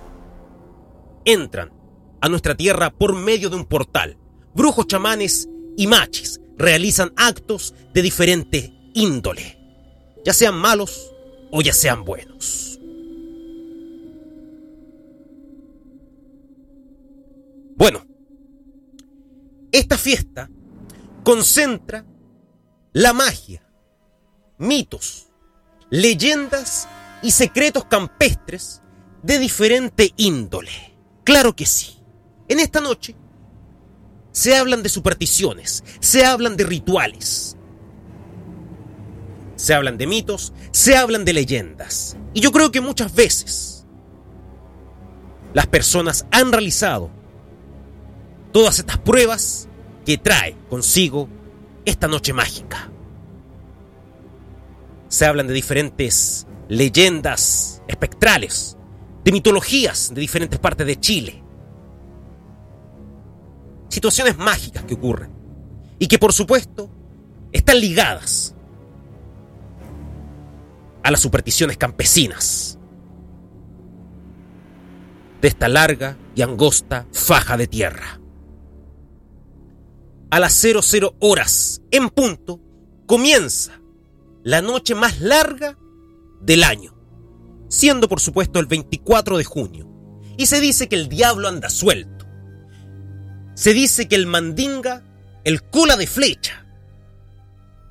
entran 1.25 1.73
a 2.21 2.29
nuestra 2.29 2.55
tierra 2.55 2.89
por 2.89 3.15
medio 3.15 3.49
de 3.49 3.57
un 3.57 3.65
portal. 3.65 4.17
Brujos, 4.55 4.87
chamanes 4.87 5.49
y 5.75 5.87
machis 5.87 6.39
realizan 6.57 7.11
actos 7.17 7.75
de 7.93 8.01
diferente 8.01 8.73
índole, 8.93 9.59
ya 10.23 10.31
sean 10.31 10.55
malos 10.55 11.13
o 11.51 11.61
ya 11.61 11.73
sean 11.73 12.05
buenos. 12.05 12.79
Bueno, 17.75 18.07
esta 19.77 19.97
fiesta 19.97 20.49
concentra 21.23 22.05
la 22.93 23.13
magia, 23.13 23.63
mitos, 24.57 25.27
leyendas 25.89 26.87
y 27.21 27.31
secretos 27.31 27.85
campestres 27.85 28.81
de 29.23 29.39
diferente 29.39 30.13
índole. 30.17 30.71
Claro 31.23 31.55
que 31.55 31.65
sí. 31.65 32.01
En 32.47 32.59
esta 32.59 32.79
noche 32.79 33.15
se 34.31 34.55
hablan 34.55 34.83
de 34.83 34.89
supersticiones, 34.89 35.83
se 35.99 36.25
hablan 36.25 36.55
de 36.55 36.63
rituales, 36.63 37.57
se 39.55 39.73
hablan 39.73 39.97
de 39.97 40.07
mitos, 40.07 40.53
se 40.71 40.95
hablan 40.95 41.25
de 41.25 41.33
leyendas. 41.33 42.15
Y 42.33 42.39
yo 42.39 42.51
creo 42.51 42.71
que 42.71 42.81
muchas 42.81 43.13
veces 43.13 43.85
las 45.53 45.67
personas 45.67 46.25
han 46.31 46.51
realizado 46.51 47.09
todas 48.51 48.79
estas 48.79 48.97
pruebas 48.99 49.66
que 50.07 50.17
trae 50.17 50.55
consigo 50.69 51.27
esta 51.83 52.07
noche 52.07 52.31
mágica. 52.31 52.89
Se 55.09 55.25
hablan 55.25 55.47
de 55.47 55.53
diferentes 55.53 56.47
leyendas 56.69 57.83
espectrales, 57.89 58.77
de 59.25 59.33
mitologías 59.33 60.13
de 60.13 60.21
diferentes 60.21 60.59
partes 60.59 60.87
de 60.87 60.97
Chile. 60.97 61.43
Situaciones 63.89 64.37
mágicas 64.37 64.85
que 64.85 64.93
ocurren 64.93 65.29
y 65.99 66.07
que 66.07 66.17
por 66.17 66.31
supuesto 66.31 66.89
están 67.51 67.81
ligadas 67.81 68.55
a 71.03 71.11
las 71.11 71.19
supersticiones 71.19 71.75
campesinas. 71.75 72.79
de 75.41 75.49
esta 75.49 75.67
larga 75.67 76.17
y 76.33 76.41
angosta 76.41 77.05
faja 77.11 77.57
de 77.57 77.67
tierra. 77.67 78.19
A 80.29 80.39
las 80.39 80.53
00 80.53 81.15
horas 81.19 81.81
en 81.89 82.09
punto 82.09 82.59
comienza 83.05 83.79
la 84.43 84.61
noche 84.61 84.93
más 84.93 85.21
larga 85.21 85.77
del 86.41 86.63
año, 86.63 86.93
siendo 87.69 88.09
por 88.09 88.19
supuesto 88.19 88.59
el 88.59 88.65
24 88.65 89.37
de 89.37 89.43
junio. 89.45 89.87
Y 90.37 90.47
se 90.47 90.59
dice 90.59 90.89
que 90.89 90.95
el 90.95 91.07
diablo 91.07 91.47
anda 91.47 91.69
suelto. 91.69 92.25
Se 93.55 93.73
dice 93.73 94.07
que 94.07 94.15
el 94.15 94.27
mandinga, 94.27 95.03
el 95.45 95.63
cola 95.63 95.95
de 95.95 96.07
flecha, 96.07 96.65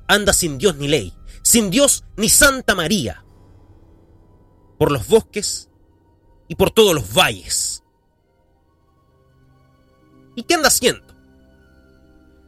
anda 0.07 0.31
sin 0.31 0.57
Dios 0.57 0.77
ni 0.77 0.87
ley, 0.87 1.13
sin 1.41 1.69
Dios 1.71 2.05
ni 2.15 2.29
Santa 2.29 2.75
María, 2.75 3.25
por 4.77 4.91
los 4.91 5.07
bosques 5.07 5.69
y 6.47 6.55
por 6.55 6.71
todos 6.71 6.93
los 6.93 7.13
valles. 7.13 7.83
¿Y 10.35 10.43
qué 10.43 10.53
anda 10.53 10.67
haciendo? 10.67 11.06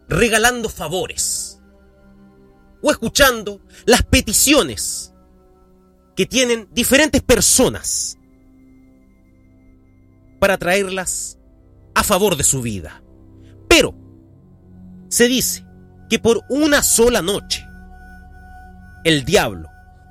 Regalando 0.09 0.69
favores 0.69 1.61
o 2.81 2.91
escuchando 2.91 3.61
las 3.85 4.03
peticiones 4.03 5.13
que 6.15 6.25
tienen 6.25 6.67
diferentes 6.73 7.21
personas 7.21 8.17
para 10.39 10.57
traerlas 10.57 11.37
a 11.93 12.03
favor 12.03 12.35
de 12.35 12.43
su 12.43 12.61
vida. 12.61 13.03
Pero 13.67 13.93
se 15.09 15.27
dice 15.27 15.65
que 16.09 16.19
por 16.19 16.41
una 16.49 16.81
sola 16.81 17.21
noche 17.21 17.65
el 19.03 19.25
diablo 19.25 19.69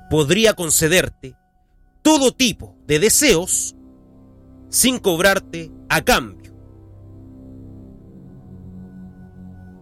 podría 0.09 0.53
concederte 0.53 1.35
todo 2.01 2.31
tipo 2.31 2.75
de 2.87 2.99
deseos 2.99 3.75
sin 4.69 4.99
cobrarte 4.99 5.71
a 5.89 6.01
cambio 6.01 6.38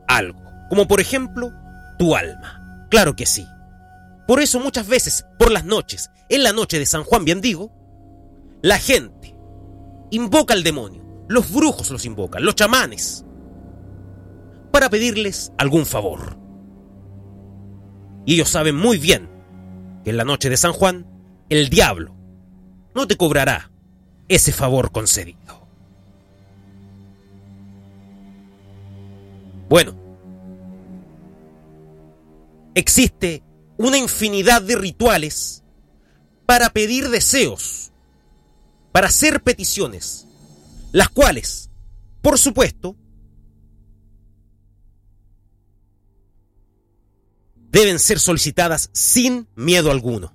algo, 0.08 0.42
como 0.70 0.88
por 0.88 1.00
ejemplo 1.00 1.52
tu 1.98 2.16
alma. 2.16 2.86
Claro 2.90 3.16
que 3.16 3.26
sí. 3.26 3.46
Por 4.28 4.42
eso 4.42 4.60
muchas 4.60 4.88
veces 4.88 5.26
por 5.40 5.52
las 5.52 5.66
noches, 5.66 6.10
en 6.30 6.44
la 6.44 6.54
noche 6.54 6.80
de 6.80 6.86
San 6.86 7.04
Juan 7.04 7.26
bien 7.26 7.42
digo, 7.42 7.72
la 8.62 8.80
gente 8.80 9.36
invoca 10.12 10.54
al 10.54 10.64
demonio, 10.64 11.04
los 11.28 11.52
brujos 11.52 11.90
los 11.92 12.06
invocan, 12.06 12.44
los 12.44 12.56
chamanes, 12.56 13.26
para 14.72 14.90
pedirles 14.90 15.52
algún 15.58 15.86
favor. 15.86 16.38
Y 18.26 18.34
ellos 18.34 18.50
saben 18.50 18.76
muy 18.76 18.98
bien 18.98 19.30
que 20.04 20.10
en 20.10 20.18
la 20.18 20.26
noche 20.26 20.50
de 20.50 20.58
San 20.58 20.74
Juan, 20.74 21.06
el 21.50 21.70
diablo 21.70 22.14
no 22.94 23.08
te 23.08 23.16
cobrará 23.16 23.72
ese 24.28 24.52
favor 24.52 24.92
concedido. 24.92 25.57
Bueno, 29.70 29.96
existe 32.74 33.44
una 33.78 33.98
infinidad 33.98 34.62
de 34.62 34.76
rituales 34.76 35.64
para 36.46 36.70
pedir 36.70 37.10
deseos, 37.10 37.92
para 38.92 39.08
hacer 39.08 39.44
peticiones, 39.44 40.26
las 40.92 41.10
cuales, 41.10 41.70
por 42.22 42.38
supuesto, 42.38 42.96
deben 47.70 48.00
ser 48.00 48.20
solicitadas 48.20 48.90
sin 48.94 49.48
miedo 49.56 49.92
alguno. 49.92 50.34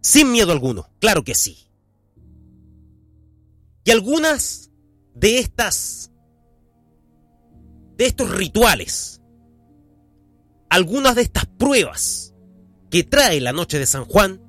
Sin 0.00 0.30
miedo 0.30 0.52
alguno, 0.52 0.88
claro 1.00 1.24
que 1.24 1.34
sí. 1.34 1.66
Y 3.84 3.90
algunas 3.90 4.70
de 5.14 5.38
estas, 5.38 6.12
de 7.96 8.06
estos 8.06 8.30
rituales, 8.30 9.22
algunas 10.68 11.14
de 11.14 11.22
estas 11.22 11.46
pruebas 11.46 12.34
que 12.90 13.04
trae 13.04 13.40
la 13.40 13.52
noche 13.52 13.78
de 13.78 13.86
San 13.86 14.04
Juan 14.04 14.40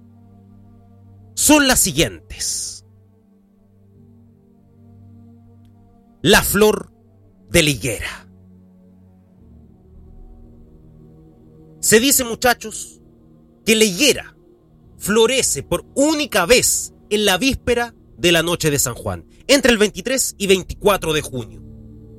son 1.36 1.68
las 1.68 1.80
siguientes. 1.80 2.86
La 6.22 6.42
flor 6.42 6.92
de 7.50 7.64
la 7.64 7.70
higuera. 7.70 8.28
Se 11.80 12.00
dice, 12.00 12.24
muchachos, 12.24 13.00
que 13.66 13.76
la 13.76 13.86
higuera 13.86 14.36
florece 14.98 15.64
por 15.64 15.86
única 15.96 16.46
vez 16.46 16.94
en 17.10 17.24
la 17.24 17.38
víspera 17.38 17.94
de 18.18 18.32
la 18.32 18.44
noche 18.44 18.72
de 18.72 18.80
San 18.80 18.96
Juan, 18.96 19.26
entre 19.48 19.72
el 19.72 19.78
23 19.78 20.36
y 20.38 20.48
24 20.48 21.14
de 21.14 21.22
junio, 21.22 21.62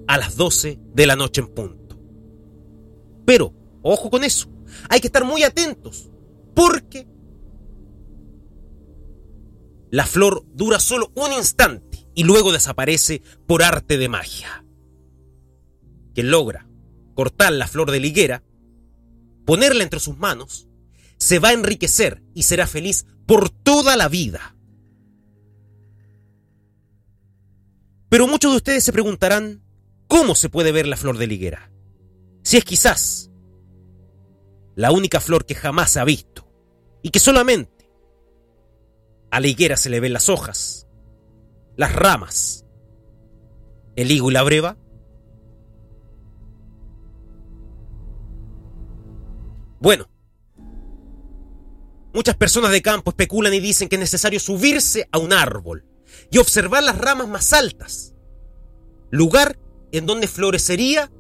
a 0.09 0.19
las 0.19 0.37
12 0.37 0.81
de 0.95 1.07
la 1.07 1.15
noche 1.15 1.43
en 1.43 1.49
punto. 1.49 2.01
Pero, 3.25 3.55
ojo 3.83 4.11
con 4.11 4.25
eso, 4.25 4.51
hay 4.89 5.01
que 5.01 5.07
estar 5.07 5.25
muy 5.25 5.45
atentos, 5.45 6.11
porque 6.55 7.07
la 9.91 10.07
flor 10.07 10.45
dura 10.55 10.81
solo 10.81 11.13
un 11.15 11.33
instante 11.33 12.09
y 12.15 12.25
luego 12.25 12.53
desaparece 12.53 13.23
por 13.47 13.63
arte 13.63 13.99
de 13.99 14.09
magia. 14.09 14.65
Quien 16.15 16.31
logra 16.31 16.67
cortar 17.15 17.53
la 17.53 17.69
flor 17.69 17.91
de 17.91 18.01
la 18.01 18.07
higuera, 18.07 18.45
ponerla 19.45 19.83
entre 19.83 20.01
sus 20.01 20.17
manos, 20.17 20.69
se 21.19 21.39
va 21.39 21.49
a 21.51 21.53
enriquecer 21.53 22.23
y 22.33 22.45
será 22.45 22.67
feliz 22.67 23.07
por 23.27 23.51
toda 23.51 23.97
la 23.97 24.09
vida. 24.09 24.57
Pero 28.09 28.27
muchos 28.27 28.53
de 28.53 28.57
ustedes 28.57 28.85
se 28.85 28.93
preguntarán, 28.93 29.63
¿cómo 30.09 30.35
se 30.35 30.49
puede 30.49 30.73
ver 30.73 30.87
la 30.87 30.97
flor 30.97 31.19
de 31.19 31.27
la 31.27 31.35
higuera? 31.35 31.71
Si 32.43 32.57
es 32.57 32.65
quizás 32.65 33.31
la 34.75 34.91
única 34.91 35.21
flor 35.21 35.45
que 35.45 35.55
jamás 35.55 35.97
ha 35.97 36.05
visto 36.05 36.49
y 37.03 37.11
que 37.11 37.19
solamente 37.19 37.91
a 39.31 39.41
la 39.41 39.47
higuera 39.47 39.77
se 39.77 39.91
le 39.91 40.01
ven 40.01 40.13
las 40.13 40.29
hojas, 40.29 40.89
las 41.77 41.95
ramas, 41.95 42.65
el 43.97 44.11
higo 44.11 44.31
y 44.31 44.35
la 44.35 44.43
breva. 44.43 44.77
Bueno, 49.81 50.09
muchas 52.15 52.37
personas 52.37 52.71
de 52.71 52.83
campo 52.83 53.11
especulan 53.11 53.55
y 53.55 53.61
dicen 53.61 53.89
que 53.89 53.97
es 53.97 54.01
necesario 54.01 54.41
subirse 54.41 55.09
a 55.13 55.19
un 55.19 55.33
árbol 55.33 55.85
y 56.31 56.39
observar 56.39 56.83
las 56.83 56.99
ramas 56.99 57.29
más 57.29 57.53
altas, 57.53 58.15
lugar 59.11 59.59
en 59.93 60.07
donde 60.07 60.29
florecería 60.29 61.11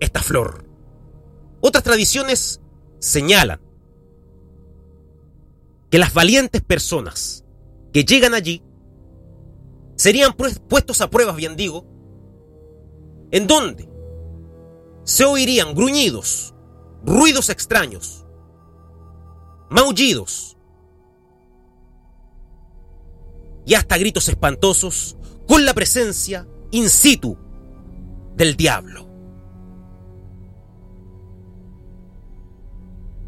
esta 0.00 0.22
flor. 0.22 0.64
Otras 1.60 1.84
tradiciones 1.84 2.60
señalan 2.98 3.60
que 5.90 5.98
las 5.98 6.12
valientes 6.12 6.62
personas 6.62 7.44
que 7.92 8.04
llegan 8.04 8.34
allí 8.34 8.62
serían 9.96 10.32
puestos 10.34 11.00
a 11.00 11.10
pruebas, 11.10 11.36
bien 11.36 11.56
digo, 11.56 11.86
en 13.30 13.46
donde 13.46 13.88
se 15.04 15.24
oirían 15.24 15.74
gruñidos, 15.74 16.54
ruidos 17.04 17.48
extraños, 17.48 18.26
maullidos 19.70 20.56
y 23.66 23.74
hasta 23.74 23.98
gritos 23.98 24.28
espantosos 24.28 25.16
con 25.46 25.64
la 25.64 25.74
presencia 25.74 26.46
in 26.74 26.90
situ 26.90 27.38
del 28.36 28.56
diablo. 28.56 29.08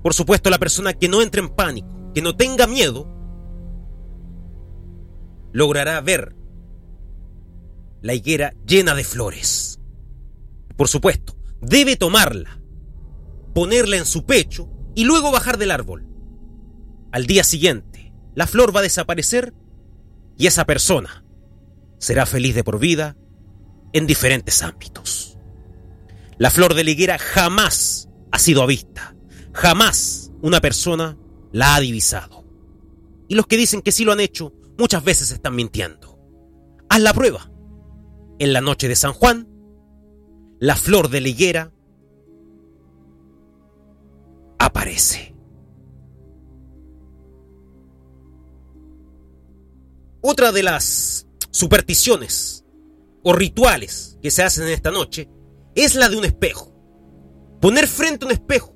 Por 0.02 0.14
supuesto, 0.14 0.50
la 0.50 0.58
persona 0.58 0.94
que 0.94 1.08
no 1.08 1.22
entre 1.22 1.42
en 1.42 1.50
pánico, 1.50 1.88
que 2.12 2.22
no 2.22 2.36
tenga 2.36 2.66
miedo, 2.66 3.08
logrará 5.52 6.00
ver 6.00 6.34
la 8.02 8.14
higuera 8.14 8.52
llena 8.66 8.96
de 8.96 9.04
flores. 9.04 9.80
Por 10.76 10.88
supuesto, 10.88 11.36
debe 11.60 11.96
tomarla, 11.96 12.60
ponerla 13.54 13.96
en 13.96 14.06
su 14.06 14.26
pecho 14.26 14.68
y 14.96 15.04
luego 15.04 15.30
bajar 15.30 15.56
del 15.56 15.70
árbol. 15.70 16.04
Al 17.12 17.26
día 17.26 17.44
siguiente, 17.44 18.12
la 18.34 18.48
flor 18.48 18.74
va 18.74 18.80
a 18.80 18.84
desaparecer 18.84 19.54
y 20.36 20.48
esa 20.48 20.64
persona 20.64 21.24
será 21.98 22.26
feliz 22.26 22.56
de 22.56 22.64
por 22.64 22.80
vida 22.80 23.16
en 23.96 24.06
diferentes 24.06 24.62
ámbitos. 24.62 25.38
La 26.36 26.50
flor 26.50 26.74
de 26.74 26.84
la 26.84 26.90
higuera 26.90 27.16
jamás 27.18 28.10
ha 28.30 28.38
sido 28.38 28.66
vista, 28.66 29.16
jamás 29.54 30.32
una 30.42 30.60
persona 30.60 31.16
la 31.50 31.74
ha 31.74 31.80
divisado. 31.80 32.44
Y 33.26 33.36
los 33.36 33.46
que 33.46 33.56
dicen 33.56 33.80
que 33.80 33.92
sí 33.92 34.04
lo 34.04 34.12
han 34.12 34.20
hecho, 34.20 34.52
muchas 34.76 35.02
veces 35.02 35.30
están 35.30 35.54
mintiendo. 35.54 36.20
Haz 36.90 37.00
la 37.00 37.14
prueba. 37.14 37.50
En 38.38 38.52
la 38.52 38.60
noche 38.60 38.86
de 38.86 38.96
San 38.96 39.14
Juan, 39.14 39.48
la 40.60 40.76
flor 40.76 41.08
de 41.08 41.22
la 41.22 41.28
higuera 41.28 41.72
aparece. 44.58 45.34
Otra 50.20 50.52
de 50.52 50.62
las 50.62 51.26
supersticiones 51.50 52.65
o 53.28 53.32
rituales 53.32 54.18
que 54.22 54.30
se 54.30 54.44
hacen 54.44 54.68
en 54.68 54.72
esta 54.72 54.92
noche 54.92 55.28
es 55.74 55.96
la 55.96 56.08
de 56.08 56.16
un 56.16 56.24
espejo. 56.24 56.72
Poner 57.60 57.88
frente 57.88 58.24
a 58.24 58.28
un 58.28 58.32
espejo, 58.32 58.72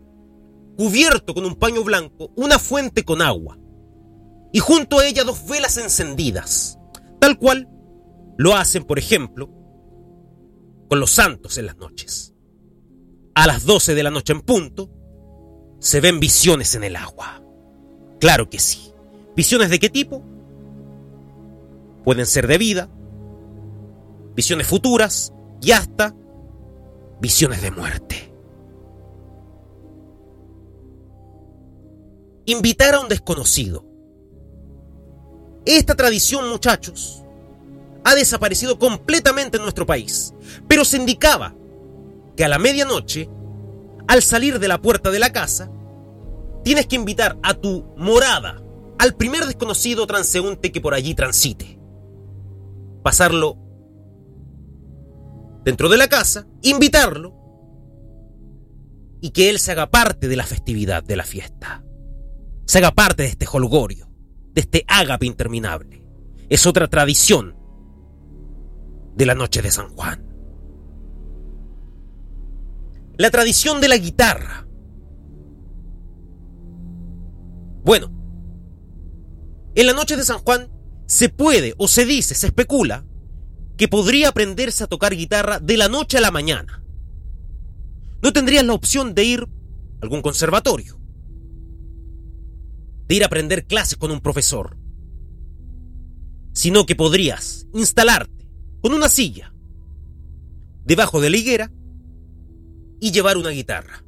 cubierto 0.76 1.34
con 1.34 1.44
un 1.44 1.54
paño 1.54 1.84
blanco, 1.84 2.32
una 2.34 2.58
fuente 2.58 3.04
con 3.04 3.22
agua 3.22 3.56
y 4.52 4.58
junto 4.58 4.98
a 4.98 5.06
ella 5.06 5.22
dos 5.22 5.46
velas 5.46 5.76
encendidas, 5.76 6.80
tal 7.20 7.38
cual 7.38 7.68
lo 8.38 8.56
hacen, 8.56 8.82
por 8.82 8.98
ejemplo, 8.98 9.48
con 10.88 10.98
los 10.98 11.12
santos 11.12 11.56
en 11.56 11.66
las 11.66 11.76
noches. 11.76 12.34
A 13.36 13.46
las 13.46 13.64
12 13.64 13.94
de 13.94 14.02
la 14.02 14.10
noche 14.10 14.32
en 14.32 14.40
punto, 14.40 14.90
se 15.78 16.00
ven 16.00 16.18
visiones 16.18 16.74
en 16.74 16.82
el 16.82 16.96
agua. 16.96 17.40
Claro 18.18 18.50
que 18.50 18.58
sí. 18.58 18.90
¿Visiones 19.36 19.70
de 19.70 19.78
qué 19.78 19.90
tipo? 19.90 20.24
Pueden 22.02 22.26
ser 22.26 22.48
de 22.48 22.58
vida, 22.58 22.90
visiones 24.40 24.66
futuras 24.66 25.34
y 25.60 25.72
hasta 25.72 26.14
visiones 27.20 27.60
de 27.60 27.70
muerte. 27.70 28.32
Invitar 32.46 32.94
a 32.94 33.00
un 33.00 33.08
desconocido. 33.08 33.84
Esta 35.66 35.94
tradición, 35.94 36.48
muchachos, 36.48 37.22
ha 38.02 38.14
desaparecido 38.14 38.78
completamente 38.78 39.58
en 39.58 39.62
nuestro 39.62 39.84
país, 39.84 40.32
pero 40.66 40.86
se 40.86 40.96
indicaba 40.96 41.54
que 42.34 42.46
a 42.46 42.48
la 42.48 42.58
medianoche, 42.58 43.28
al 44.08 44.22
salir 44.22 44.58
de 44.58 44.68
la 44.68 44.80
puerta 44.80 45.10
de 45.10 45.18
la 45.18 45.32
casa, 45.32 45.70
tienes 46.64 46.86
que 46.86 46.96
invitar 46.96 47.38
a 47.42 47.52
tu 47.52 47.84
morada 47.98 48.62
al 48.98 49.14
primer 49.16 49.44
desconocido 49.44 50.06
transeúnte 50.06 50.72
que 50.72 50.80
por 50.80 50.94
allí 50.94 51.14
transite. 51.14 51.78
Pasarlo 53.02 53.69
dentro 55.64 55.88
de 55.88 55.96
la 55.96 56.08
casa, 56.08 56.46
invitarlo 56.62 57.36
y 59.20 59.30
que 59.30 59.50
él 59.50 59.58
se 59.58 59.72
haga 59.72 59.90
parte 59.90 60.28
de 60.28 60.36
la 60.36 60.44
festividad, 60.44 61.02
de 61.02 61.16
la 61.16 61.24
fiesta. 61.24 61.84
Se 62.66 62.78
haga 62.78 62.92
parte 62.92 63.24
de 63.24 63.28
este 63.30 63.46
holgorio, 63.50 64.10
de 64.54 64.60
este 64.60 64.84
ágape 64.88 65.26
interminable. 65.26 66.04
Es 66.48 66.66
otra 66.66 66.88
tradición 66.88 67.56
de 69.14 69.26
la 69.26 69.34
noche 69.34 69.60
de 69.62 69.70
San 69.70 69.90
Juan. 69.90 70.26
La 73.18 73.30
tradición 73.30 73.80
de 73.80 73.88
la 73.88 73.98
guitarra. 73.98 74.66
Bueno, 77.84 78.10
en 79.74 79.86
la 79.86 79.92
noche 79.92 80.16
de 80.16 80.24
San 80.24 80.38
Juan 80.38 80.70
se 81.06 81.28
puede 81.28 81.74
o 81.76 81.88
se 81.88 82.06
dice, 82.06 82.34
se 82.34 82.46
especula, 82.46 83.04
que 83.80 83.88
podría 83.88 84.28
aprenderse 84.28 84.84
a 84.84 84.88
tocar 84.88 85.16
guitarra 85.16 85.58
de 85.58 85.78
la 85.78 85.88
noche 85.88 86.18
a 86.18 86.20
la 86.20 86.30
mañana. 86.30 86.84
No 88.22 88.30
tendrías 88.30 88.62
la 88.62 88.74
opción 88.74 89.14
de 89.14 89.24
ir 89.24 89.40
a 89.40 90.02
algún 90.02 90.20
conservatorio, 90.20 91.00
de 93.08 93.14
ir 93.14 93.22
a 93.22 93.26
aprender 93.28 93.64
clases 93.64 93.96
con 93.96 94.10
un 94.10 94.20
profesor, 94.20 94.76
sino 96.52 96.84
que 96.84 96.94
podrías 96.94 97.68
instalarte 97.72 98.46
con 98.82 98.92
una 98.92 99.08
silla 99.08 99.54
debajo 100.84 101.22
de 101.22 101.30
la 101.30 101.38
higuera 101.38 101.72
y 103.00 103.12
llevar 103.12 103.38
una 103.38 103.48
guitarra. 103.48 104.04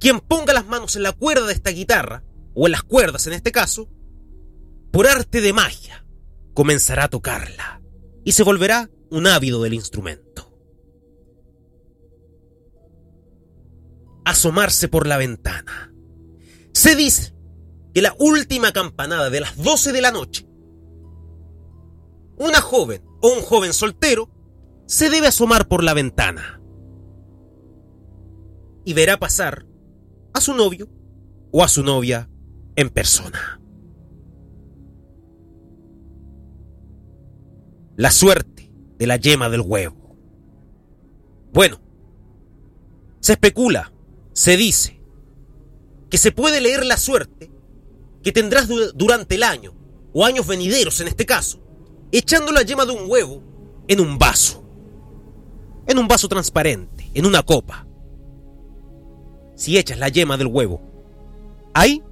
Quien 0.00 0.20
ponga 0.20 0.54
las 0.54 0.66
manos 0.66 0.96
en 0.96 1.02
la 1.02 1.12
cuerda 1.12 1.46
de 1.46 1.52
esta 1.52 1.72
guitarra, 1.72 2.24
o 2.54 2.66
en 2.66 2.72
las 2.72 2.84
cuerdas 2.84 3.26
en 3.26 3.34
este 3.34 3.52
caso, 3.52 3.90
por 4.90 5.06
arte 5.06 5.42
de 5.42 5.52
magia, 5.52 6.01
comenzará 6.54 7.04
a 7.04 7.08
tocarla 7.08 7.82
y 8.24 8.32
se 8.32 8.42
volverá 8.42 8.90
un 9.10 9.26
ávido 9.26 9.62
del 9.62 9.74
instrumento. 9.74 10.50
Asomarse 14.24 14.88
por 14.88 15.06
la 15.06 15.16
ventana. 15.16 15.92
Se 16.72 16.94
dice 16.94 17.34
que 17.92 18.02
la 18.02 18.14
última 18.18 18.72
campanada 18.72 19.30
de 19.30 19.40
las 19.40 19.56
12 19.56 19.92
de 19.92 20.00
la 20.00 20.10
noche, 20.10 20.46
una 22.38 22.60
joven 22.60 23.04
o 23.20 23.28
un 23.28 23.42
joven 23.42 23.72
soltero 23.72 24.30
se 24.86 25.10
debe 25.10 25.26
asomar 25.26 25.68
por 25.68 25.84
la 25.84 25.94
ventana 25.94 26.60
y 28.84 28.94
verá 28.94 29.18
pasar 29.18 29.66
a 30.34 30.40
su 30.40 30.54
novio 30.54 30.88
o 31.52 31.62
a 31.62 31.68
su 31.68 31.82
novia 31.82 32.28
en 32.76 32.90
persona. 32.90 33.61
La 37.96 38.10
suerte 38.10 38.70
de 38.98 39.06
la 39.06 39.16
yema 39.16 39.48
del 39.50 39.60
huevo. 39.60 40.16
Bueno, 41.52 41.78
se 43.20 43.32
especula, 43.32 43.92
se 44.32 44.56
dice, 44.56 45.00
que 46.08 46.18
se 46.18 46.32
puede 46.32 46.60
leer 46.60 46.86
la 46.86 46.96
suerte 46.96 47.50
que 48.22 48.32
tendrás 48.32 48.68
durante 48.94 49.34
el 49.34 49.42
año, 49.42 49.74
o 50.14 50.24
años 50.24 50.46
venideros 50.46 51.00
en 51.00 51.08
este 51.08 51.26
caso, 51.26 51.60
echando 52.12 52.52
la 52.52 52.62
yema 52.62 52.86
de 52.86 52.92
un 52.92 53.10
huevo 53.10 53.42
en 53.88 54.00
un 54.00 54.18
vaso. 54.18 54.62
En 55.86 55.98
un 55.98 56.08
vaso 56.08 56.28
transparente, 56.28 57.10
en 57.12 57.26
una 57.26 57.42
copa. 57.42 57.86
Si 59.54 59.76
echas 59.76 59.98
la 59.98 60.08
yema 60.08 60.36
del 60.36 60.46
huevo, 60.46 60.80
ahí 61.74 62.02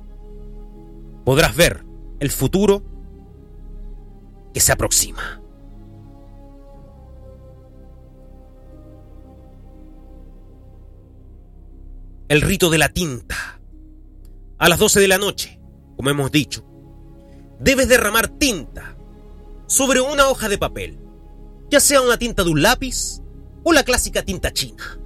podrás 1.24 1.56
ver 1.56 1.84
el 2.18 2.30
futuro 2.30 2.82
que 4.52 4.60
se 4.60 4.72
aproxima. 4.72 5.39
El 12.30 12.42
rito 12.42 12.70
de 12.70 12.78
la 12.78 12.88
tinta. 12.90 13.60
A 14.56 14.68
las 14.68 14.78
12 14.78 15.00
de 15.00 15.08
la 15.08 15.18
noche, 15.18 15.60
como 15.96 16.10
hemos 16.10 16.30
dicho, 16.30 16.64
debes 17.58 17.88
derramar 17.88 18.28
tinta 18.28 18.96
sobre 19.66 20.00
una 20.00 20.28
hoja 20.28 20.48
de 20.48 20.56
papel, 20.56 21.00
ya 21.72 21.80
sea 21.80 22.00
una 22.00 22.18
tinta 22.18 22.44
de 22.44 22.50
un 22.50 22.62
lápiz 22.62 23.20
o 23.64 23.72
la 23.72 23.82
clásica 23.82 24.22
tinta 24.22 24.52
china. 24.52 25.00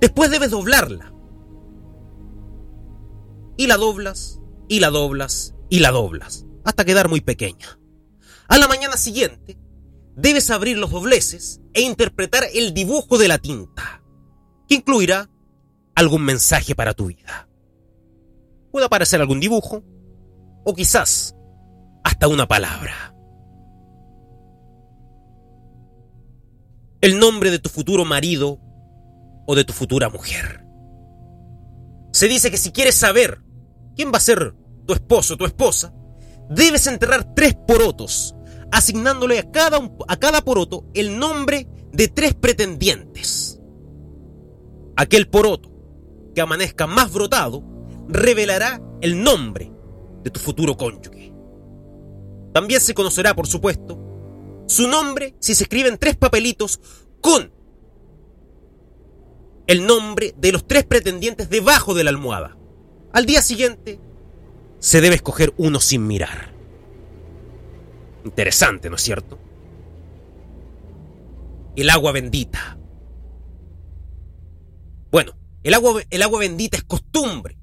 Después 0.00 0.30
debes 0.30 0.50
doblarla. 0.50 1.12
Y 3.58 3.66
la 3.66 3.76
doblas, 3.76 4.40
y 4.68 4.80
la 4.80 4.88
doblas, 4.88 5.54
y 5.68 5.80
la 5.80 5.90
doblas, 5.90 6.46
hasta 6.64 6.86
quedar 6.86 7.10
muy 7.10 7.20
pequeña. 7.20 7.78
A 8.48 8.56
la 8.56 8.68
mañana 8.68 8.96
siguiente, 8.96 9.58
debes 10.16 10.50
abrir 10.50 10.78
los 10.78 10.92
dobleces 10.92 11.60
e 11.74 11.82
interpretar 11.82 12.44
el 12.54 12.72
dibujo 12.72 13.18
de 13.18 13.28
la 13.28 13.36
tinta, 13.36 14.02
que 14.66 14.76
incluirá 14.76 15.28
algún 15.94 16.24
mensaje 16.24 16.74
para 16.74 16.94
tu 16.94 17.06
vida. 17.06 17.48
Puede 18.70 18.86
aparecer 18.86 19.20
algún 19.20 19.40
dibujo, 19.40 19.82
o 20.64 20.74
quizás 20.74 21.34
hasta 22.04 22.28
una 22.28 22.46
palabra. 22.46 23.14
El 27.00 27.18
nombre 27.18 27.50
de 27.50 27.58
tu 27.58 27.68
futuro 27.68 28.04
marido 28.04 28.60
o 29.46 29.54
de 29.54 29.64
tu 29.64 29.72
futura 29.72 30.08
mujer. 30.10 30.64
Se 32.12 32.28
dice 32.28 32.50
que 32.50 32.58
si 32.58 32.72
quieres 32.72 32.94
saber 32.94 33.40
quién 33.96 34.12
va 34.12 34.18
a 34.18 34.20
ser 34.20 34.54
tu 34.86 34.92
esposo 34.92 35.34
o 35.34 35.36
tu 35.36 35.46
esposa, 35.46 35.94
debes 36.50 36.86
enterrar 36.86 37.34
tres 37.34 37.54
porotos, 37.66 38.34
asignándole 38.70 39.38
a 39.38 39.50
cada, 39.50 39.78
a 40.08 40.16
cada 40.16 40.42
poroto 40.42 40.84
el 40.94 41.18
nombre 41.18 41.68
de 41.92 42.08
tres 42.08 42.34
pretendientes. 42.34 43.60
Aquel 44.96 45.28
poroto 45.28 45.69
amanezca 46.40 46.86
más 46.86 47.12
brotado 47.12 47.62
revelará 48.08 48.80
el 49.00 49.22
nombre 49.22 49.72
de 50.22 50.30
tu 50.30 50.40
futuro 50.40 50.76
cónyuge. 50.76 51.32
También 52.52 52.80
se 52.80 52.94
conocerá, 52.94 53.34
por 53.34 53.46
supuesto, 53.46 53.98
su 54.66 54.88
nombre 54.88 55.34
si 55.40 55.54
se 55.54 55.64
escriben 55.64 55.98
tres 55.98 56.16
papelitos 56.16 56.80
con 57.20 57.52
el 59.66 59.86
nombre 59.86 60.34
de 60.36 60.52
los 60.52 60.66
tres 60.66 60.84
pretendientes 60.84 61.48
debajo 61.48 61.94
de 61.94 62.04
la 62.04 62.10
almohada. 62.10 62.56
Al 63.12 63.26
día 63.26 63.42
siguiente, 63.42 64.00
se 64.80 65.00
debe 65.00 65.14
escoger 65.14 65.54
uno 65.58 65.78
sin 65.78 66.06
mirar. 66.06 66.52
Interesante, 68.24 68.90
¿no 68.90 68.96
es 68.96 69.02
cierto? 69.02 69.38
El 71.76 71.88
agua 71.88 72.12
bendita. 72.12 72.78
Bueno, 75.10 75.32
el 75.62 75.74
agua, 75.74 76.02
el 76.08 76.22
agua 76.22 76.40
bendita 76.40 76.76
es 76.76 76.84
costumbre 76.84 77.58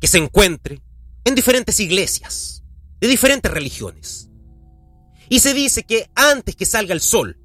que 0.00 0.06
se 0.06 0.18
encuentre 0.18 0.82
en 1.24 1.34
diferentes 1.34 1.80
iglesias, 1.80 2.62
de 3.00 3.08
diferentes 3.08 3.50
religiones. 3.50 4.28
Y 5.28 5.40
se 5.40 5.54
dice 5.54 5.84
que 5.84 6.10
antes 6.14 6.54
que 6.56 6.66
salga 6.66 6.92
el 6.92 7.00
sol, 7.00 7.38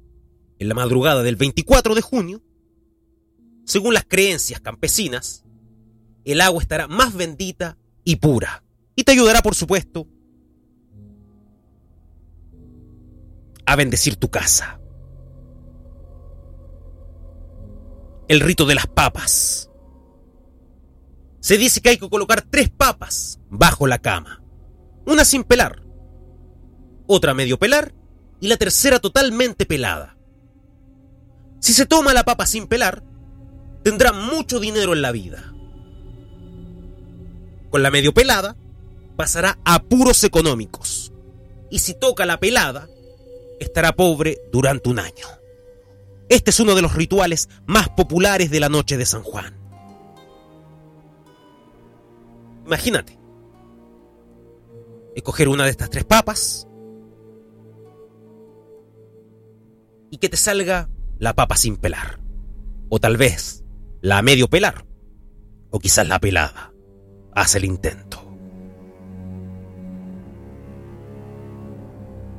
en 0.58 0.68
la 0.68 0.74
madrugada 0.74 1.22
del 1.22 1.36
24 1.36 1.94
de 1.94 2.02
junio, 2.02 2.42
según 3.64 3.94
las 3.94 4.04
creencias 4.04 4.60
campesinas, 4.60 5.44
el 6.24 6.40
agua 6.40 6.62
estará 6.62 6.86
más 6.86 7.14
bendita 7.14 7.78
y 8.04 8.16
pura, 8.16 8.62
Y 8.96 9.04
te 9.04 9.12
ayudará, 9.12 9.40
por 9.40 9.54
supuesto, 9.54 10.06
a 13.64 13.76
bendecir 13.76 14.16
tu 14.16 14.28
casa. 14.28 14.79
El 18.30 18.38
rito 18.38 18.64
de 18.64 18.76
las 18.76 18.86
papas. 18.86 19.68
Se 21.40 21.58
dice 21.58 21.80
que 21.80 21.88
hay 21.88 21.98
que 21.98 22.08
colocar 22.08 22.42
tres 22.42 22.70
papas 22.70 23.40
bajo 23.50 23.88
la 23.88 23.98
cama. 23.98 24.40
Una 25.04 25.24
sin 25.24 25.42
pelar, 25.42 25.82
otra 27.08 27.34
medio 27.34 27.58
pelar 27.58 27.92
y 28.38 28.46
la 28.46 28.56
tercera 28.56 29.00
totalmente 29.00 29.66
pelada. 29.66 30.16
Si 31.58 31.72
se 31.72 31.86
toma 31.86 32.14
la 32.14 32.22
papa 32.22 32.46
sin 32.46 32.68
pelar, 32.68 33.02
tendrá 33.82 34.12
mucho 34.12 34.60
dinero 34.60 34.92
en 34.92 35.02
la 35.02 35.10
vida. 35.10 35.52
Con 37.68 37.82
la 37.82 37.90
medio 37.90 38.14
pelada, 38.14 38.54
pasará 39.16 39.58
a 39.64 39.74
apuros 39.74 40.22
económicos. 40.22 41.12
Y 41.68 41.80
si 41.80 41.94
toca 41.94 42.26
la 42.26 42.38
pelada, 42.38 42.88
estará 43.58 43.96
pobre 43.96 44.38
durante 44.52 44.88
un 44.88 45.00
año. 45.00 45.39
Este 46.30 46.50
es 46.50 46.60
uno 46.60 46.76
de 46.76 46.82
los 46.82 46.94
rituales 46.94 47.48
más 47.66 47.88
populares 47.88 48.52
de 48.52 48.60
la 48.60 48.68
noche 48.68 48.96
de 48.96 49.04
San 49.04 49.24
Juan. 49.24 49.52
Imagínate, 52.64 53.18
escoger 55.16 55.48
una 55.48 55.64
de 55.64 55.70
estas 55.70 55.90
tres 55.90 56.04
papas 56.04 56.68
y 60.08 60.18
que 60.18 60.28
te 60.28 60.36
salga 60.36 60.88
la 61.18 61.34
papa 61.34 61.56
sin 61.56 61.76
pelar. 61.76 62.20
O 62.90 63.00
tal 63.00 63.16
vez 63.16 63.64
la 64.00 64.22
medio 64.22 64.46
pelar. 64.46 64.86
O 65.70 65.80
quizás 65.80 66.06
la 66.06 66.20
pelada. 66.20 66.72
Haz 67.34 67.56
el 67.56 67.64
intento. 67.64 68.24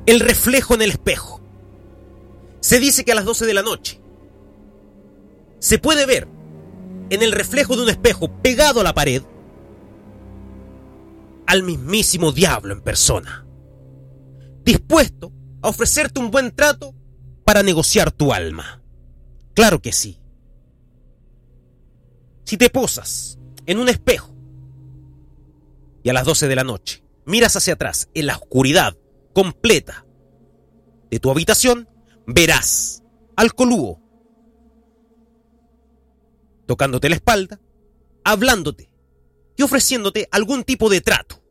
El 0.06 0.22
reflejo 0.22 0.76
en 0.76 0.82
el 0.82 0.92
espejo. 0.92 1.41
Se 2.62 2.80
dice 2.80 3.04
que 3.04 3.12
a 3.12 3.16
las 3.16 3.26
12 3.26 3.46
de 3.46 3.54
la 3.54 3.64
noche 3.64 4.00
se 5.60 5.78
puede 5.78 6.06
ver 6.06 6.28
en 7.10 7.22
el 7.22 7.32
reflejo 7.32 7.76
de 7.76 7.84
un 7.84 7.90
espejo 7.90 8.30
pegado 8.42 8.80
a 8.80 8.84
la 8.84 8.94
pared 8.94 9.24
al 11.48 11.64
mismísimo 11.64 12.32
diablo 12.32 12.74
en 12.74 12.82
persona, 12.82 13.46
dispuesto 14.64 15.34
a 15.62 15.70
ofrecerte 15.70 16.20
un 16.20 16.32
buen 16.32 16.56
trato 16.56 16.96
para 17.44 17.64
negociar 17.64 18.12
tu 18.12 18.32
alma. 18.32 18.82
Claro 19.54 19.82
que 19.82 19.92
sí. 19.92 20.20
Si 22.46 22.58
te 22.58 22.70
posas 22.70 23.40
en 23.66 23.80
un 23.80 23.90
espejo 23.90 24.34
y 26.04 26.10
a 26.10 26.14
las 26.14 26.26
12 26.26 26.48
de 26.48 26.56
la 26.56 26.64
noche 26.64 27.04
miras 27.26 27.56
hacia 27.56 27.74
atrás 27.74 28.10
en 28.14 28.28
la 28.28 28.38
oscuridad 28.38 28.98
completa 29.34 30.06
de 31.10 31.20
tu 31.20 31.30
habitación, 31.30 31.90
verás 32.26 33.04
al 33.36 33.54
colúo 33.54 34.02
tocándote 36.72 37.10
la 37.10 37.16
espalda, 37.16 37.60
hablándote 38.24 38.90
y 39.58 39.64
ofreciéndote 39.64 40.30
algún 40.32 40.64
tipo 40.64 40.90
de 40.90 41.02
trato 41.02 41.44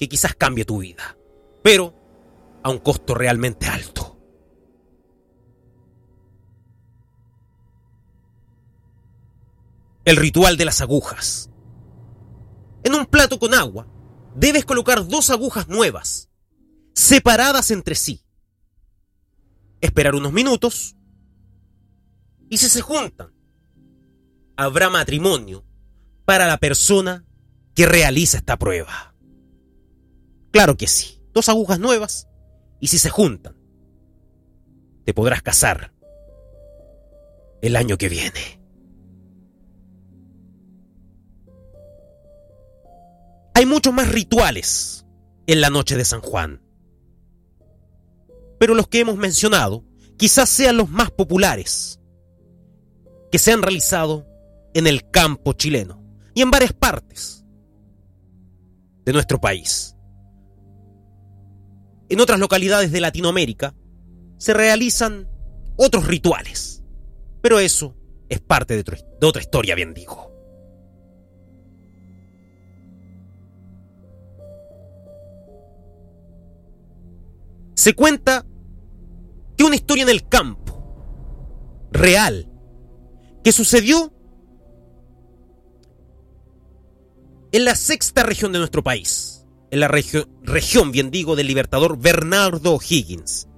que 0.00 0.08
quizás 0.08 0.34
cambie 0.34 0.64
tu 0.64 0.78
vida, 0.78 1.16
pero 1.62 1.94
a 2.64 2.70
un 2.70 2.78
costo 2.78 3.14
realmente 3.14 3.68
alto. 3.68 4.18
El 10.04 10.16
ritual 10.16 10.56
de 10.56 10.64
las 10.64 10.80
agujas. 10.80 11.48
En 12.82 12.94
un 12.94 13.06
plato 13.06 13.38
con 13.38 13.54
agua, 13.54 13.86
debes 14.34 14.64
colocar 14.64 15.06
dos 15.06 15.30
agujas 15.30 15.68
nuevas, 15.68 16.30
separadas 16.94 17.70
entre 17.70 17.94
sí. 17.94 18.24
Esperar 19.82 20.14
unos 20.14 20.32
minutos 20.32 20.96
y 22.48 22.56
si 22.56 22.70
se 22.70 22.80
juntan, 22.80 23.34
habrá 24.56 24.88
matrimonio 24.88 25.66
para 26.24 26.46
la 26.46 26.56
persona 26.56 27.26
que 27.74 27.84
realiza 27.84 28.38
esta 28.38 28.58
prueba. 28.58 29.14
Claro 30.50 30.76
que 30.76 30.86
sí, 30.86 31.20
dos 31.34 31.48
agujas 31.48 31.78
nuevas 31.78 32.28
y 32.80 32.86
si 32.86 32.98
se 32.98 33.10
juntan, 33.10 33.56
te 35.04 35.14
podrás 35.14 35.42
casar 35.42 35.92
el 37.60 37.76
año 37.76 37.98
que 37.98 38.08
viene. 38.08 38.60
Hay 43.54 43.66
muchos 43.66 43.92
más 43.92 44.10
rituales 44.10 45.06
en 45.46 45.60
la 45.60 45.70
noche 45.70 45.96
de 45.96 46.04
San 46.04 46.20
Juan. 46.20 46.61
Pero 48.62 48.76
los 48.76 48.86
que 48.86 49.00
hemos 49.00 49.16
mencionado 49.16 49.84
quizás 50.16 50.48
sean 50.48 50.76
los 50.76 50.88
más 50.88 51.10
populares 51.10 51.98
que 53.32 53.40
se 53.40 53.50
han 53.50 53.60
realizado 53.60 54.24
en 54.72 54.86
el 54.86 55.10
campo 55.10 55.52
chileno 55.54 56.00
y 56.32 56.42
en 56.42 56.52
varias 56.52 56.72
partes 56.72 57.44
de 59.04 59.12
nuestro 59.12 59.40
país. 59.40 59.96
En 62.08 62.20
otras 62.20 62.38
localidades 62.38 62.92
de 62.92 63.00
Latinoamérica 63.00 63.74
se 64.36 64.54
realizan 64.54 65.28
otros 65.74 66.06
rituales, 66.06 66.84
pero 67.40 67.58
eso 67.58 67.96
es 68.28 68.38
parte 68.38 68.80
de, 68.80 68.84
otra 69.26 69.40
historia, 69.40 69.74
bien 69.74 69.92
digo. 69.92 70.30
Se 77.74 77.94
cuenta 77.94 78.46
que 79.56 79.64
una 79.64 79.76
historia 79.76 80.02
en 80.02 80.08
el 80.08 80.28
campo, 80.28 81.88
real, 81.92 82.48
que 83.44 83.52
sucedió 83.52 84.12
en 87.52 87.64
la 87.64 87.74
sexta 87.74 88.22
región 88.22 88.52
de 88.52 88.58
nuestro 88.58 88.82
país, 88.82 89.46
en 89.70 89.80
la 89.80 89.88
región, 89.88 90.92
bien 90.92 91.10
digo, 91.10 91.36
del 91.36 91.46
libertador 91.46 91.98
Bernardo 91.98 92.78
Higgins, 92.86 93.48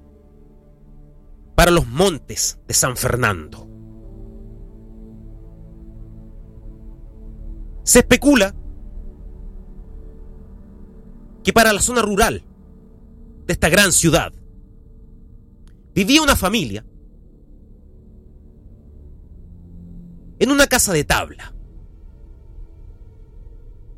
para 1.55 1.71
los 1.71 1.87
montes 1.87 2.59
de 2.67 2.75
San 2.75 2.97
Fernando. 2.97 3.69
Se 7.85 8.01
especula 8.01 8.55
que 11.45 11.53
para 11.53 11.73
la 11.73 11.83
zona 11.83 12.03
rural 12.03 12.43
de 13.47 13.53
esta 13.53 13.69
gran 13.69 13.93
ciudad 13.93 14.33
vivía 15.95 16.23
una 16.23 16.37
familia 16.37 16.85
en 20.39 20.51
una 20.51 20.67
casa 20.67 20.93
de 20.93 21.05
tabla, 21.05 21.55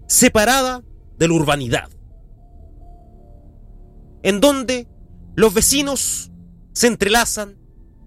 separada 0.06 0.84
de 1.18 1.28
la 1.28 1.34
urbanidad, 1.34 1.88
en 4.22 4.40
donde 4.40 4.86
los 5.34 5.54
vecinos 5.54 6.30
se 6.72 6.86
entrelazan 6.86 7.56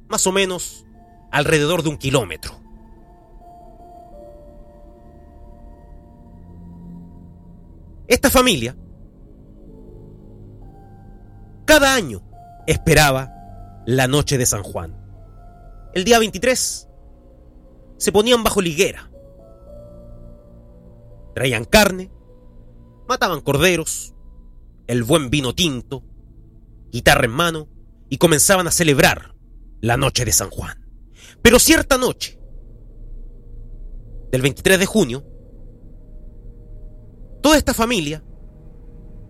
más 0.07 0.27
o 0.27 0.31
menos 0.31 0.85
alrededor 1.31 1.83
de 1.83 1.89
un 1.89 1.97
kilómetro. 1.97 2.59
Esta 8.07 8.29
familia 8.29 8.75
cada 11.65 11.93
año 11.93 12.23
esperaba 12.65 13.38
la 13.85 14.07
noche 14.07 14.37
de 14.37 14.45
San 14.45 14.63
Juan. 14.63 14.95
El 15.93 16.03
día 16.03 16.19
23 16.19 16.87
se 17.97 18.11
ponían 18.11 18.43
bajo 18.43 18.61
liguera. 18.61 19.09
Traían 21.35 21.65
carne, 21.65 22.11
mataban 23.07 23.41
corderos, 23.41 24.13
el 24.87 25.03
buen 25.03 25.29
vino 25.29 25.53
tinto, 25.53 26.03
guitarra 26.91 27.25
en 27.25 27.31
mano 27.31 27.67
y 28.09 28.17
comenzaban 28.17 28.67
a 28.67 28.71
celebrar 28.71 29.35
la 29.81 29.97
noche 29.97 30.25
de 30.25 30.31
San 30.31 30.49
Juan. 30.49 30.85
Pero 31.41 31.59
cierta 31.59 31.97
noche, 31.97 32.39
del 34.31 34.41
23 34.41 34.79
de 34.79 34.85
junio, 34.85 35.25
toda 37.41 37.57
esta 37.57 37.73
familia 37.73 38.23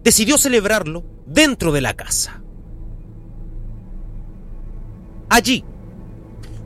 decidió 0.03 0.37
celebrarlo 0.37 1.03
dentro 1.25 1.71
de 1.71 1.81
la 1.81 1.95
casa. 1.95 2.43
Allí 5.29 5.63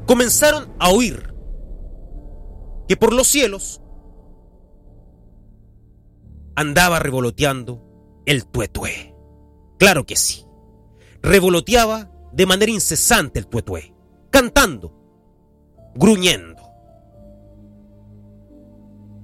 comenzaron 0.05 0.74
a 0.80 0.89
oír 0.89 1.34
que 2.88 2.97
por 2.97 3.14
los 3.14 3.28
cielos 3.28 3.82
andaba 6.55 6.99
revoloteando 6.99 7.82
el 8.26 8.45
tuetué. 8.45 9.14
Claro 9.78 10.05
que 10.05 10.16
sí. 10.16 10.45
Revoloteaba 11.22 12.11
de 12.32 12.45
manera 12.45 12.72
incesante 12.72 13.39
el 13.39 13.47
tuetué, 13.47 13.93
cantando, 14.30 14.93
gruñendo. 15.95 16.61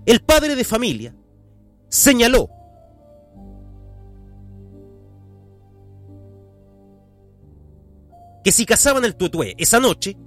El 0.06 0.22
padre 0.22 0.56
de 0.56 0.64
familia 0.64 1.16
señaló 1.88 2.50
que 8.50 8.54
si 8.54 8.66
cazaban 8.66 9.06
el 9.06 9.16
tuetué 9.16 9.54
esa 9.60 9.80
noche, 9.80 10.18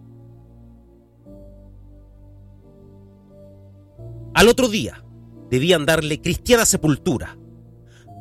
al 4.32 4.46
otro 4.46 4.68
día 4.68 5.04
debían 5.50 5.84
darle 5.84 6.20
cristiana 6.20 6.64
sepultura 6.64 7.36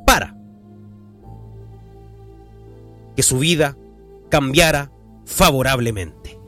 para 0.08 0.36
que 3.16 3.22
su 3.22 3.38
vida 3.38 3.78
cambiara 4.30 4.92
favorablemente. 5.26 6.40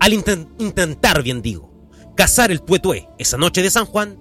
Al 0.00 0.12
inten- 0.14 0.48
intentar, 0.58 1.22
bien 1.22 1.40
digo, 1.40 1.70
cazar 2.16 2.50
el 2.50 2.62
tuetué 2.62 3.08
esa 3.16 3.36
noche 3.36 3.62
de 3.62 3.70
San 3.70 3.86
Juan, 3.86 4.18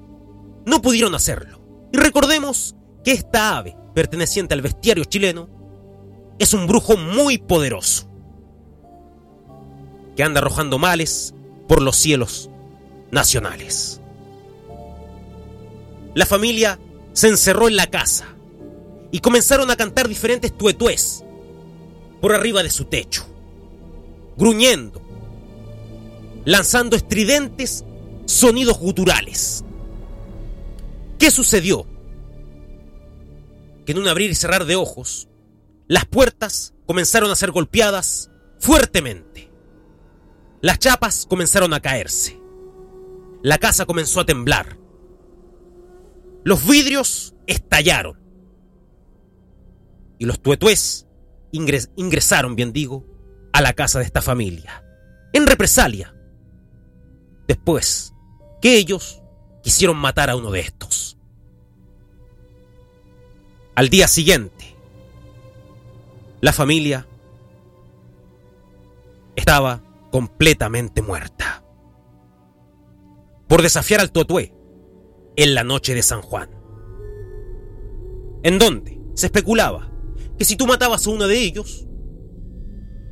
no 0.68 0.84
pudieron 0.84 1.16
hacerlo. 1.16 1.60
Y 1.92 1.98
recordemos 1.98 2.76
que 3.04 3.14
esta 3.14 3.58
ave, 3.58 3.76
perteneciente 3.96 4.54
al 4.54 4.62
bestiario 4.62 5.04
chileno, 5.06 5.61
es 6.42 6.56
un 6.56 6.66
brujo 6.66 6.98
muy 6.98 7.38
poderoso, 7.38 8.10
que 10.16 10.24
anda 10.24 10.40
arrojando 10.40 10.80
males 10.80 11.36
por 11.68 11.84
los 11.84 11.96
cielos 11.96 12.50
nacionales. 13.12 14.02
La 16.16 16.26
familia 16.26 16.80
se 17.14 17.28
encerró 17.28 17.68
en 17.68 17.76
la 17.76 17.86
casa 17.86 18.26
y 19.12 19.20
comenzaron 19.20 19.70
a 19.70 19.76
cantar 19.76 20.08
diferentes 20.08 20.58
tuetués 20.58 21.24
por 22.22 22.34
arriba 22.34 22.64
de 22.64 22.72
su 22.72 22.86
techo, 22.86 23.24
gruñendo, 24.36 25.00
lanzando 26.46 26.96
estridentes 26.96 27.86
sonidos 28.26 28.80
guturales. 28.80 29.64
¿Qué 31.20 31.30
sucedió? 31.30 31.86
Que 33.86 33.92
en 33.92 34.00
un 34.00 34.08
abrir 34.08 34.32
y 34.32 34.36
cerrar 34.36 34.66
de 34.66 34.76
ojos, 34.76 35.28
las 35.92 36.06
puertas 36.06 36.74
comenzaron 36.86 37.30
a 37.32 37.36
ser 37.36 37.52
golpeadas 37.52 38.32
fuertemente. 38.60 39.52
Las 40.62 40.80
chapas 40.80 41.26
comenzaron 41.26 41.74
a 41.74 41.82
caerse. 41.82 42.40
La 43.44 43.58
casa 43.58 43.86
comenzó 43.86 44.22
a 44.22 44.26
temblar. 44.26 44.78
Los 46.46 46.66
vidrios 46.66 47.36
estallaron. 47.46 48.18
Y 50.18 50.24
los 50.24 50.42
tuetués 50.42 51.08
ingres- 51.52 51.92
ingresaron, 51.98 52.56
bien 52.56 52.72
digo, 52.72 53.06
a 53.52 53.62
la 53.62 53.74
casa 53.74 54.00
de 54.00 54.06
esta 54.06 54.22
familia. 54.22 54.86
En 55.34 55.46
represalia. 55.46 56.16
Después 57.50 58.14
que 58.62 58.78
ellos 58.78 59.22
quisieron 59.62 59.98
matar 59.98 60.30
a 60.30 60.38
uno 60.38 60.52
de 60.52 60.62
estos. 60.62 61.18
Al 63.76 63.90
día 63.90 64.08
siguiente, 64.08 64.61
la 66.42 66.52
familia 66.52 67.08
estaba 69.36 69.84
completamente 70.12 71.02
muerta 71.02 71.64
por 73.48 73.62
desafiar 73.62 74.02
al 74.02 74.12
Totué 74.12 74.54
en 75.36 75.54
la 75.54 75.64
noche 75.64 75.94
de 75.94 76.02
San 76.02 76.22
Juan. 76.22 76.50
En 78.44 78.58
donde 78.58 79.00
se 79.14 79.28
especulaba 79.28 79.92
que 80.38 80.46
si 80.46 80.56
tú 80.56 80.66
matabas 80.66 81.06
a 81.06 81.12
uno 81.12 81.28
de 81.28 81.38
ellos 81.38 81.88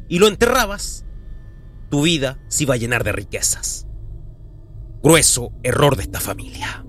y 0.08 0.18
lo 0.18 0.28
enterrabas, 0.28 1.06
tu 1.90 2.02
vida 2.02 2.44
se 2.48 2.64
iba 2.64 2.74
a 2.74 2.78
llenar 2.78 3.04
de 3.04 3.12
riquezas. 3.12 3.88
Grueso 5.04 5.52
error 5.62 5.96
de 5.96 6.04
esta 6.04 6.20
familia. 6.20 6.84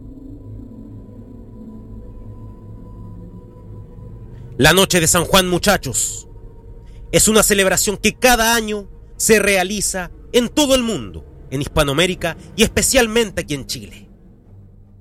La 4.56 4.72
noche 4.72 5.00
de 5.00 5.06
San 5.06 5.24
Juan, 5.24 5.48
muchachos, 5.48 6.29
es 7.12 7.28
una 7.28 7.42
celebración 7.42 7.96
que 7.96 8.14
cada 8.14 8.54
año 8.54 8.88
se 9.16 9.38
realiza 9.38 10.10
en 10.32 10.48
todo 10.48 10.74
el 10.74 10.82
mundo, 10.82 11.24
en 11.50 11.60
Hispanoamérica 11.60 12.36
y 12.56 12.62
especialmente 12.62 13.42
aquí 13.42 13.54
en 13.54 13.66
Chile, 13.66 14.08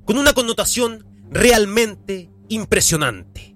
con 0.06 0.18
una 0.18 0.34
connotación 0.34 1.06
realmente 1.30 2.30
impresionante, 2.48 3.56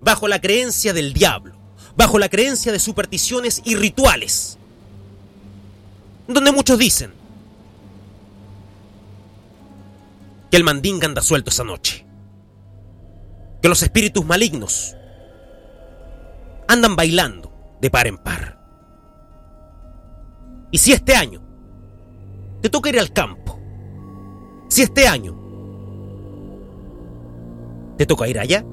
bajo 0.00 0.28
la 0.28 0.40
creencia 0.40 0.92
del 0.92 1.14
diablo, 1.14 1.58
bajo 1.96 2.18
la 2.18 2.28
creencia 2.28 2.72
de 2.72 2.78
supersticiones 2.78 3.62
y 3.64 3.74
rituales, 3.74 4.58
donde 6.26 6.52
muchos 6.52 6.78
dicen 6.78 7.12
que 10.50 10.56
el 10.58 10.64
mandinga 10.64 11.06
anda 11.06 11.22
suelto 11.22 11.50
esa 11.50 11.64
noche, 11.64 12.04
que 13.62 13.68
los 13.68 13.82
espíritus 13.82 14.24
malignos 14.26 14.94
andan 16.68 16.94
bailando 16.94 17.47
de 17.80 17.90
par 17.90 18.06
en 18.06 18.18
par. 18.18 18.58
Y 20.70 20.78
si 20.78 20.92
este 20.92 21.14
año 21.14 21.40
te 22.60 22.68
toca 22.68 22.90
ir 22.90 22.98
al 22.98 23.12
campo, 23.12 23.58
si 24.68 24.82
este 24.82 25.06
año 25.06 25.34
te 27.96 28.06
toca 28.06 28.28
ir 28.28 28.38
allá, 28.38 28.64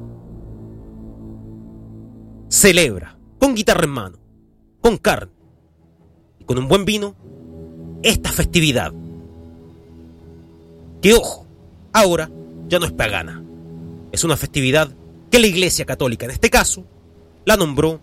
celebra 2.50 3.18
con 3.40 3.56
guitarra 3.56 3.86
en 3.86 3.90
mano, 3.90 4.18
con 4.82 4.98
carne 4.98 5.32
y 6.40 6.44
con 6.44 6.58
un 6.58 6.68
buen 6.68 6.86
vino 6.86 7.16
esta 8.04 8.30
festividad. 8.32 8.94
Que 11.02 11.14
ojo, 11.14 11.48
ahora 11.94 12.30
ya 12.68 12.80
no 12.80 12.86
es 12.86 12.92
pagana. 12.92 13.44
Es 14.12 14.24
una 14.24 14.38
festividad 14.38 14.90
que 15.30 15.40
la 15.40 15.48
Iglesia 15.48 15.86
Católica, 15.86 16.26
en 16.26 16.32
este 16.32 16.50
caso, 16.50 16.86
la 17.46 17.58
nombró 17.58 18.00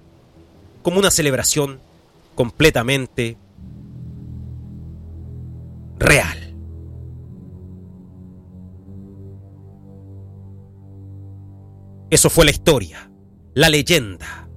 como 0.83 0.99
una 0.99 1.11
celebración 1.11 1.81
completamente 2.35 3.37
real. 5.99 6.39
Eso 12.11 12.29
fue 12.29 12.45
la 12.45 12.51
historia, 12.51 13.11
la 13.55 13.71
leyenda 13.71 14.49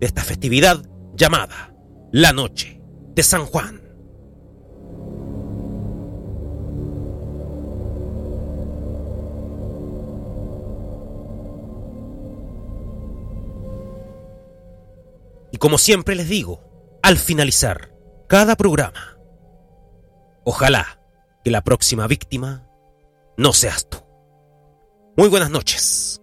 de 0.00 0.06
esta 0.06 0.22
festividad 0.22 0.82
llamada 1.14 1.74
la 2.12 2.32
Noche 2.32 2.80
de 3.14 3.22
San 3.22 3.44
Juan. 3.44 3.77
Y 15.58 15.60
como 15.60 15.76
siempre 15.76 16.14
les 16.14 16.28
digo, 16.28 16.62
al 17.02 17.18
finalizar 17.18 17.92
cada 18.28 18.54
programa, 18.54 19.18
ojalá 20.44 21.00
que 21.42 21.50
la 21.50 21.64
próxima 21.64 22.06
víctima 22.06 22.70
no 23.36 23.52
seas 23.52 23.88
tú. 23.90 23.98
Muy 25.16 25.28
buenas 25.28 25.50
noches. 25.50 26.22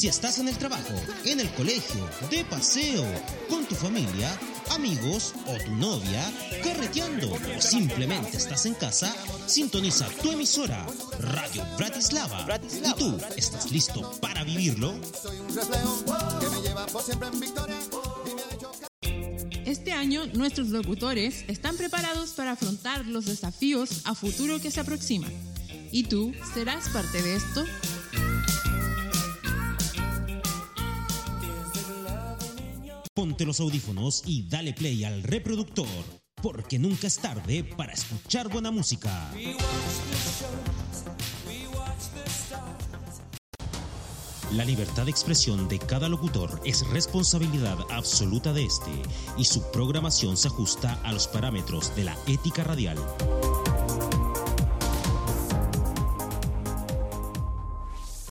Si 0.00 0.08
estás 0.08 0.38
en 0.38 0.48
el 0.48 0.56
trabajo, 0.56 0.94
en 1.26 1.40
el 1.40 1.50
colegio, 1.50 2.08
de 2.30 2.42
paseo, 2.46 3.04
con 3.50 3.66
tu 3.66 3.74
familia, 3.74 4.34
amigos 4.70 5.34
o 5.46 5.62
tu 5.62 5.72
novia, 5.72 6.24
carreteando 6.64 7.30
o 7.30 7.60
simplemente 7.60 8.38
estás 8.38 8.64
en 8.64 8.72
casa, 8.72 9.14
sintoniza 9.44 10.08
tu 10.22 10.32
emisora 10.32 10.86
Radio 11.18 11.66
Bratislava. 11.76 12.46
¿Y 12.82 12.94
tú 12.94 13.18
estás 13.36 13.70
listo 13.70 14.10
para 14.22 14.42
vivirlo? 14.42 14.94
Este 19.66 19.92
año 19.92 20.24
nuestros 20.32 20.68
locutores 20.68 21.44
están 21.46 21.76
preparados 21.76 22.30
para 22.30 22.52
afrontar 22.52 23.04
los 23.04 23.26
desafíos 23.26 24.00
a 24.06 24.14
futuro 24.14 24.60
que 24.60 24.70
se 24.70 24.80
aproximan. 24.80 25.30
¿Y 25.92 26.04
tú 26.04 26.32
serás 26.54 26.88
parte 26.88 27.20
de 27.20 27.36
esto? 27.36 27.66
Ponte 33.14 33.44
los 33.44 33.58
audífonos 33.58 34.22
y 34.24 34.48
dale 34.48 34.72
play 34.72 35.02
al 35.02 35.24
reproductor, 35.24 35.88
porque 36.40 36.78
nunca 36.78 37.08
es 37.08 37.18
tarde 37.18 37.64
para 37.64 37.92
escuchar 37.92 38.48
buena 38.48 38.70
música. 38.70 39.32
La 44.52 44.64
libertad 44.64 45.04
de 45.04 45.10
expresión 45.10 45.68
de 45.68 45.80
cada 45.80 46.08
locutor 46.08 46.60
es 46.64 46.86
responsabilidad 46.88 47.78
absoluta 47.90 48.52
de 48.52 48.64
este 48.64 48.90
y 49.36 49.44
su 49.44 49.62
programación 49.72 50.36
se 50.36 50.48
ajusta 50.48 51.00
a 51.02 51.12
los 51.12 51.26
parámetros 51.26 51.94
de 51.96 52.04
la 52.04 52.16
ética 52.28 52.62
radial. 52.62 52.98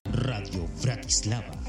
Radio 0.05 0.65
Bratislava. 0.81 1.68